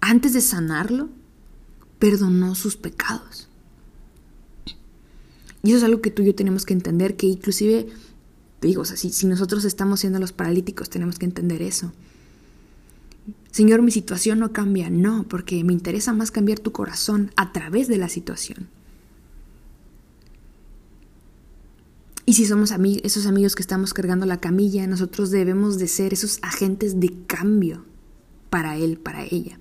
Antes 0.00 0.32
de 0.32 0.40
sanarlo, 0.40 1.08
perdonó 1.98 2.54
sus 2.54 2.76
pecados. 2.76 3.48
Y 5.62 5.70
eso 5.70 5.78
es 5.78 5.84
algo 5.84 6.00
que 6.00 6.10
tú 6.10 6.22
y 6.22 6.26
yo 6.26 6.34
tenemos 6.34 6.64
que 6.64 6.74
entender, 6.74 7.16
que 7.16 7.26
inclusive 7.26 7.88
Digo, 8.60 8.84
sea, 8.84 8.96
si, 8.96 9.26
nosotros 9.26 9.64
estamos 9.64 10.00
siendo 10.00 10.18
los 10.18 10.32
paralíticos, 10.32 10.88
tenemos 10.88 11.18
que 11.18 11.26
entender 11.26 11.62
eso. 11.62 11.92
Señor, 13.50 13.82
mi 13.82 13.90
situación 13.90 14.38
no 14.38 14.52
cambia. 14.52 14.90
No, 14.90 15.24
porque 15.28 15.62
me 15.64 15.72
interesa 15.72 16.12
más 16.12 16.30
cambiar 16.30 16.58
tu 16.58 16.72
corazón 16.72 17.32
a 17.36 17.52
través 17.52 17.88
de 17.88 17.98
la 17.98 18.08
situación. 18.08 18.68
Y 22.28 22.34
si 22.34 22.44
somos 22.44 22.72
esos 23.04 23.26
amigos 23.26 23.54
que 23.54 23.62
estamos 23.62 23.94
cargando 23.94 24.26
la 24.26 24.40
camilla, 24.40 24.86
nosotros 24.88 25.30
debemos 25.30 25.78
de 25.78 25.86
ser 25.86 26.12
esos 26.12 26.40
agentes 26.42 26.98
de 26.98 27.14
cambio 27.28 27.84
para 28.50 28.76
él, 28.76 28.98
para 28.98 29.24
ella. 29.24 29.60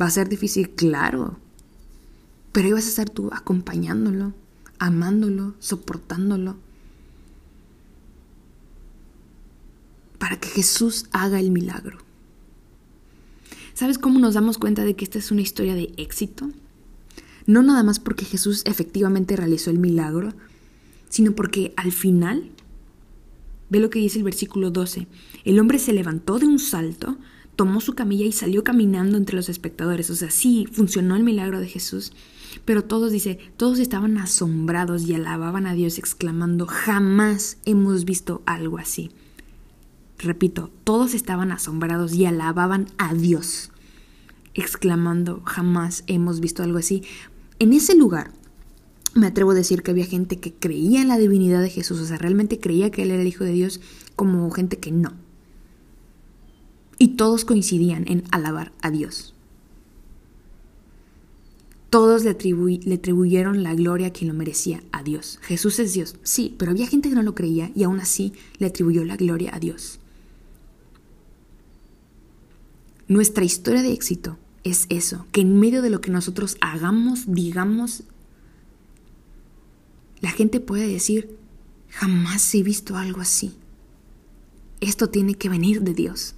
Va 0.00 0.06
a 0.06 0.10
ser 0.10 0.30
difícil, 0.30 0.70
claro, 0.70 1.38
pero 2.52 2.68
ahí 2.68 2.72
vas 2.72 2.86
a 2.86 2.88
estar 2.88 3.10
tú 3.10 3.28
acompañándolo, 3.30 4.32
amándolo, 4.78 5.54
soportándolo, 5.58 6.56
para 10.18 10.40
que 10.40 10.48
Jesús 10.48 11.04
haga 11.12 11.40
el 11.40 11.50
milagro. 11.50 11.98
¿Sabes 13.74 13.98
cómo 13.98 14.18
nos 14.18 14.32
damos 14.32 14.56
cuenta 14.56 14.86
de 14.86 14.96
que 14.96 15.04
esta 15.04 15.18
es 15.18 15.30
una 15.30 15.42
historia 15.42 15.74
de 15.74 15.92
éxito? 15.98 16.48
No 17.46 17.62
nada 17.62 17.82
más 17.82 18.00
porque 18.00 18.24
Jesús 18.24 18.62
efectivamente 18.64 19.36
realizó 19.36 19.70
el 19.70 19.78
milagro, 19.78 20.32
sino 21.08 21.32
porque 21.32 21.72
al 21.76 21.92
final 21.92 22.50
Ve 23.68 23.80
lo 23.80 23.90
que 23.90 23.98
dice 23.98 24.18
el 24.18 24.24
versículo 24.24 24.70
12. 24.70 25.06
El 25.44 25.58
hombre 25.58 25.78
se 25.78 25.92
levantó 25.92 26.38
de 26.38 26.46
un 26.46 26.58
salto, 26.58 27.18
tomó 27.56 27.80
su 27.80 27.94
camilla 27.94 28.24
y 28.24 28.32
salió 28.32 28.62
caminando 28.62 29.16
entre 29.16 29.36
los 29.36 29.48
espectadores. 29.48 30.08
O 30.10 30.14
sea, 30.14 30.30
sí, 30.30 30.66
funcionó 30.70 31.16
el 31.16 31.24
milagro 31.24 31.58
de 31.58 31.66
Jesús. 31.66 32.12
Pero 32.64 32.84
todos, 32.84 33.10
dice, 33.10 33.38
todos 33.56 33.78
estaban 33.80 34.18
asombrados 34.18 35.02
y 35.06 35.14
alababan 35.14 35.66
a 35.66 35.74
Dios 35.74 35.98
exclamando, 35.98 36.66
jamás 36.66 37.58
hemos 37.64 38.04
visto 38.04 38.42
algo 38.46 38.78
así. 38.78 39.10
Repito, 40.18 40.70
todos 40.84 41.12
estaban 41.12 41.52
asombrados 41.52 42.14
y 42.14 42.24
alababan 42.24 42.86
a 42.96 43.12
Dios, 43.12 43.70
exclamando, 44.54 45.42
jamás 45.44 46.04
hemos 46.06 46.40
visto 46.40 46.62
algo 46.62 46.78
así. 46.78 47.02
En 47.58 47.74
ese 47.74 47.94
lugar, 47.94 48.32
me 49.16 49.26
atrevo 49.26 49.52
a 49.52 49.54
decir 49.54 49.82
que 49.82 49.90
había 49.90 50.04
gente 50.04 50.38
que 50.38 50.52
creía 50.52 51.00
en 51.00 51.08
la 51.08 51.18
divinidad 51.18 51.62
de 51.62 51.70
Jesús, 51.70 52.00
o 52.00 52.06
sea, 52.06 52.18
realmente 52.18 52.60
creía 52.60 52.90
que 52.90 53.02
Él 53.02 53.10
era 53.10 53.22
el 53.22 53.28
Hijo 53.28 53.44
de 53.44 53.52
Dios, 53.52 53.80
como 54.14 54.50
gente 54.50 54.78
que 54.78 54.92
no. 54.92 55.14
Y 56.98 57.08
todos 57.16 57.44
coincidían 57.44 58.04
en 58.08 58.24
alabar 58.30 58.72
a 58.82 58.90
Dios. 58.90 59.34
Todos 61.88 62.24
le, 62.24 62.30
atribuyeron 62.30 63.62
la 63.62 63.74
gloria 63.74 64.08
a 64.08 64.12
quien 64.12 64.28
lo 64.28 64.34
merecía, 64.34 64.82
a 64.92 65.02
Dios. 65.02 65.38
Jesús 65.42 65.78
es 65.78 65.94
Dios, 65.94 66.16
sí, 66.22 66.54
pero 66.58 66.72
había 66.72 66.86
gente 66.86 67.08
que 67.08 67.14
no 67.14 67.22
lo 67.22 67.34
creía 67.34 67.70
y 67.74 67.84
aún 67.84 68.00
así 68.00 68.32
le 68.58 68.66
atribuyó 68.66 69.04
la 69.04 69.16
gloria 69.16 69.54
a 69.54 69.60
Dios. 69.60 69.98
Nuestra 73.08 73.44
historia 73.44 73.82
de 73.82 73.92
éxito 73.92 74.36
es 74.64 74.86
eso, 74.88 75.26
que 75.32 75.40
en 75.40 75.58
medio 75.58 75.80
de 75.80 75.90
lo 75.90 76.00
que 76.00 76.10
nosotros 76.10 76.56
hagamos, 76.60 77.32
digamos, 77.32 78.02
gente 80.36 80.60
puede 80.60 80.86
decir, 80.86 81.36
jamás 81.90 82.54
he 82.54 82.62
visto 82.62 82.96
algo 82.96 83.20
así. 83.20 83.56
Esto 84.80 85.08
tiene 85.08 85.34
que 85.34 85.48
venir 85.48 85.82
de 85.82 85.94
Dios. 85.94 86.34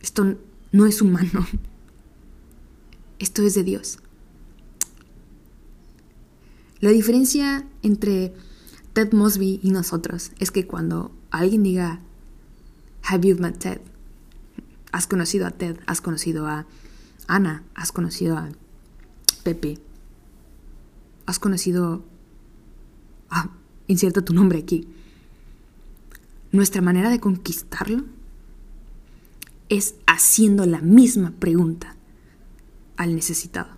Esto 0.00 0.36
no 0.70 0.86
es 0.86 1.02
humano. 1.02 1.46
Esto 3.18 3.42
es 3.42 3.54
de 3.54 3.64
Dios. 3.64 3.98
La 6.80 6.90
diferencia 6.90 7.64
entre 7.82 8.34
Ted 8.92 9.12
Mosby 9.12 9.60
y 9.62 9.70
nosotros 9.70 10.32
es 10.40 10.50
que 10.50 10.66
cuando 10.66 11.12
alguien 11.30 11.62
diga, 11.62 12.00
Have 13.04 13.26
you 13.26 13.36
met 13.36 13.58
Ted? 13.58 13.80
Has 14.90 15.06
conocido 15.06 15.46
a 15.46 15.52
Ted, 15.52 15.78
has 15.86 16.00
conocido 16.00 16.46
a 16.46 16.66
Ana, 17.28 17.62
has 17.74 17.92
conocido 17.92 18.36
a 18.36 18.50
Pepe, 19.44 19.78
has 21.26 21.38
conocido 21.38 22.02
Ah, 23.34 23.48
inserta 23.86 24.22
tu 24.22 24.34
nombre 24.34 24.58
aquí. 24.58 24.86
Nuestra 26.52 26.82
manera 26.82 27.08
de 27.08 27.18
conquistarlo 27.18 28.04
es 29.70 29.94
haciendo 30.06 30.66
la 30.66 30.82
misma 30.82 31.30
pregunta 31.30 31.96
al 32.98 33.14
necesitado. 33.14 33.70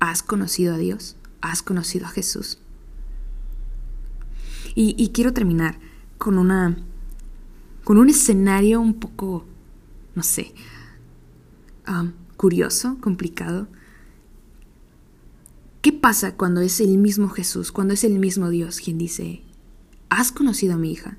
¿Has 0.00 0.22
conocido 0.22 0.74
a 0.74 0.76
Dios? 0.76 1.16
¿Has 1.40 1.62
conocido 1.62 2.04
a 2.04 2.10
Jesús? 2.10 2.58
Y, 4.74 5.08
quiero 5.08 5.32
terminar 5.32 5.78
con 6.18 6.38
una. 6.38 6.76
con 7.84 7.96
un 7.96 8.10
escenario 8.10 8.82
un 8.82 9.00
poco. 9.00 9.46
no 10.14 10.22
sé. 10.22 10.52
Ah, 11.86 12.12
curioso, 12.36 12.98
complicado. 13.00 13.66
¿Qué 15.80 15.92
pasa 15.92 16.34
cuando 16.34 16.60
es 16.60 16.80
el 16.80 16.98
mismo 16.98 17.28
Jesús, 17.28 17.70
cuando 17.70 17.94
es 17.94 18.02
el 18.02 18.18
mismo 18.18 18.50
Dios 18.50 18.80
quien 18.80 18.98
dice, 18.98 19.42
¿has 20.08 20.32
conocido 20.32 20.74
a 20.74 20.78
mi 20.78 20.90
hija? 20.90 21.18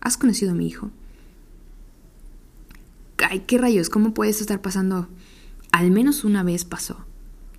¿Has 0.00 0.16
conocido 0.16 0.52
a 0.52 0.54
mi 0.54 0.66
hijo? 0.68 0.90
Ay, 3.28 3.40
qué 3.40 3.58
rayos, 3.58 3.90
¿cómo 3.90 4.14
puede 4.14 4.30
estar 4.30 4.62
pasando? 4.62 5.08
Al 5.72 5.90
menos 5.90 6.22
una 6.22 6.44
vez 6.44 6.64
pasó 6.64 7.04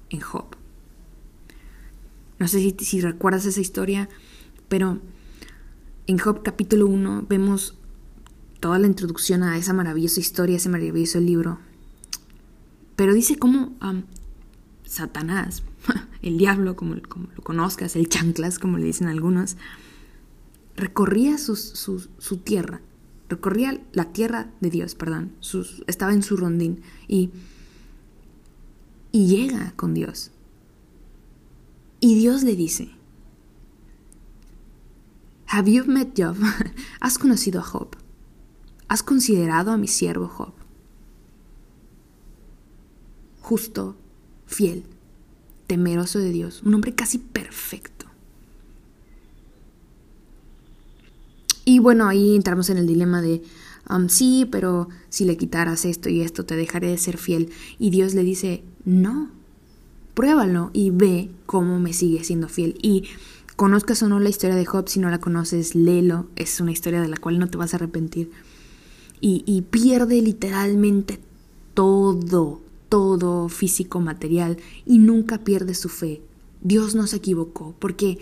en 0.10 0.22
Job. 0.22 0.56
No 2.40 2.48
sé 2.48 2.60
si, 2.60 2.86
si 2.86 3.02
recuerdas 3.02 3.46
esa 3.46 3.60
historia, 3.60 4.08
pero 4.70 5.02
en 6.06 6.18
Job 6.18 6.42
capítulo 6.42 6.88
1 6.88 7.26
vemos 7.28 7.78
toda 8.62 8.80
la 8.80 8.88
introducción 8.88 9.44
a 9.44 9.58
esa 9.58 9.74
maravillosa 9.74 10.22
historia, 10.22 10.56
ese 10.56 10.70
maravilloso 10.70 11.20
libro. 11.20 11.60
Pero 12.96 13.14
dice 13.14 13.38
cómo 13.38 13.76
Satanás, 14.88 15.64
el 16.22 16.38
diablo, 16.38 16.76
como, 16.76 16.96
lo 16.96 17.44
conozcas, 17.44 17.96
el 17.96 18.10
chanclas, 18.10 18.60
como 18.60 18.78
le 18.78 18.86
dicen 18.86 19.08
algunos, 19.08 19.58
recorría 20.76 21.38
su, 21.38 21.58
tierra, 22.44 22.82
recorría 23.30 23.82
la 23.94 24.12
tierra 24.12 24.52
de 24.62 24.70
Dios, 24.70 24.96
perdón, 24.96 25.34
estaba 25.88 26.14
en 26.14 26.24
su 26.24 26.38
rondín 26.38 26.82
y, 27.08 27.32
y 29.12 29.28
llega 29.28 29.74
con 29.76 29.94
Dios. 29.94 30.32
Y 32.00 32.16
Dios 32.16 32.44
le 32.44 32.56
dice, 32.56 32.92
Have 35.48 35.72
you 35.72 35.86
met 35.86 36.14
Job? 36.16 36.38
¿Has 37.00 37.18
conocido 37.18 37.62
a 37.62 37.64
Job? 37.64 37.96
¿Has 38.88 39.02
considerado 39.02 39.72
a 39.72 39.78
mi 39.78 39.88
siervo 39.88 40.28
Job? 40.28 40.54
Justo 43.42 43.96
fiel, 44.48 44.84
temeroso 45.68 46.20
de 46.20 46.32
Dios, 46.32 46.64
un 46.64 46.74
hombre 46.74 46.96
casi 46.96 47.20
perfecto. 47.20 47.98
Y 51.66 51.80
bueno, 51.80 52.08
ahí 52.08 52.34
entramos 52.34 52.70
en 52.70 52.78
el 52.78 52.88
dilema 52.88 53.22
de, 53.22 53.44
um, 53.90 54.08
sí, 54.08 54.48
pero 54.50 54.88
si 55.10 55.26
le 55.26 55.36
quitaras 55.36 55.84
esto 55.84 56.08
y 56.08 56.22
esto, 56.22 56.46
te 56.46 56.56
dejaré 56.56 56.88
de 56.88 56.98
ser 56.98 57.18
fiel. 57.18 57.50
Y 57.78 57.90
Dios 57.90 58.14
le 58.14 58.24
dice, 58.24 58.64
no, 58.86 59.30
pruébalo 60.14 60.72
y 60.72 60.92
ve 60.92 61.30
cómo 61.46 61.78
me 61.78 61.92
sigue 61.92 62.24
siendo 62.24 62.48
fiel. 62.48 62.78
Y 62.82 63.04
conozcas 63.58 64.02
o 64.02 64.08
no 64.08 64.22
la 64.22 64.30
historia 64.30 64.56
de 64.56 64.66
Job, 64.66 64.88
si 64.88 65.02
no 65.02 65.10
la 65.10 65.20
conoces, 65.20 65.76
léelo, 65.76 66.28
es 66.38 66.62
una 66.62 66.72
historia 66.72 67.02
de 67.02 67.10
la 67.10 67.18
cual 67.18 67.38
no 67.38 67.50
te 67.50 67.58
vas 67.58 67.74
a 67.74 67.76
arrepentir. 67.76 68.32
Y, 69.20 69.44
y 69.46 69.64
pierde 69.64 70.22
literalmente 70.22 71.20
todo, 71.74 72.62
todo 72.90 73.50
físico, 73.50 74.00
material, 74.00 74.58
y 74.86 75.00
nunca 75.00 75.44
pierde 75.44 75.74
su 75.74 75.90
fe. 75.90 76.22
Dios 76.62 76.96
no 76.96 77.08
se 77.08 77.18
equivocó, 77.18 77.76
porque 77.80 78.20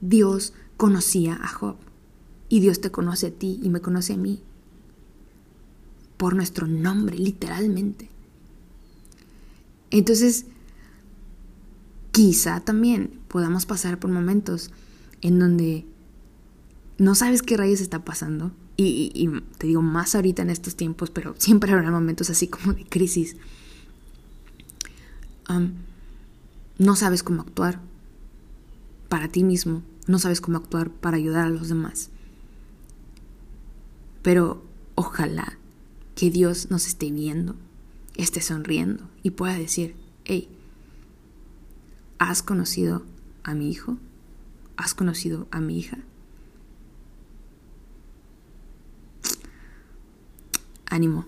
Dios 0.00 0.52
conocía 0.76 1.38
a 1.40 1.48
Job. 1.48 1.76
Y 2.48 2.60
Dios 2.60 2.80
te 2.80 2.90
conoce 2.90 3.26
a 3.26 3.30
ti 3.30 3.60
y 3.62 3.68
me 3.68 3.80
conoce 3.80 4.14
a 4.14 4.16
mí. 4.16 4.42
Por 6.16 6.34
nuestro 6.34 6.66
nombre, 6.66 7.18
literalmente. 7.18 8.10
Entonces, 9.90 10.46
quizá 12.10 12.60
también 12.60 13.20
podamos 13.28 13.66
pasar 13.66 13.98
por 13.98 14.10
momentos 14.10 14.70
en 15.20 15.38
donde 15.38 15.86
no 16.96 17.14
sabes 17.14 17.42
qué 17.42 17.56
rayos 17.56 17.80
está 17.80 18.04
pasando. 18.04 18.52
Y, 18.76 19.10
y, 19.14 19.28
te 19.58 19.66
digo 19.66 19.82
más 19.82 20.14
ahorita 20.14 20.42
en 20.42 20.50
estos 20.50 20.76
tiempos, 20.76 21.10
pero 21.10 21.34
siempre 21.38 21.72
habrá 21.72 21.90
momentos 21.90 22.30
así 22.30 22.46
como 22.48 22.72
de 22.72 22.84
crisis 22.84 23.36
no 26.78 26.96
sabes 26.96 27.22
cómo 27.22 27.42
actuar 27.42 27.80
para 29.08 29.28
ti 29.28 29.42
mismo, 29.42 29.82
no 30.06 30.18
sabes 30.18 30.40
cómo 30.40 30.58
actuar 30.58 30.90
para 30.90 31.16
ayudar 31.16 31.46
a 31.46 31.50
los 31.50 31.68
demás. 31.68 32.10
Pero 34.22 34.62
ojalá 34.94 35.58
que 36.14 36.30
Dios 36.30 36.70
nos 36.70 36.86
esté 36.86 37.10
viendo, 37.10 37.56
esté 38.16 38.40
sonriendo 38.40 39.08
y 39.22 39.30
pueda 39.30 39.56
decir, 39.56 39.96
hey, 40.24 40.48
¿has 42.18 42.42
conocido 42.42 43.04
a 43.44 43.54
mi 43.54 43.70
hijo? 43.70 43.96
¿Has 44.76 44.94
conocido 44.94 45.48
a 45.50 45.60
mi 45.60 45.78
hija? 45.78 45.98
Ánimo. 50.86 51.26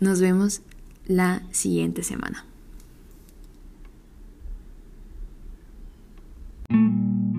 Nos 0.00 0.20
vemos 0.20 0.62
la 1.06 1.42
siguiente 1.52 2.02
semana. 2.02 2.44
Thank 6.68 6.80
you. 6.80 7.35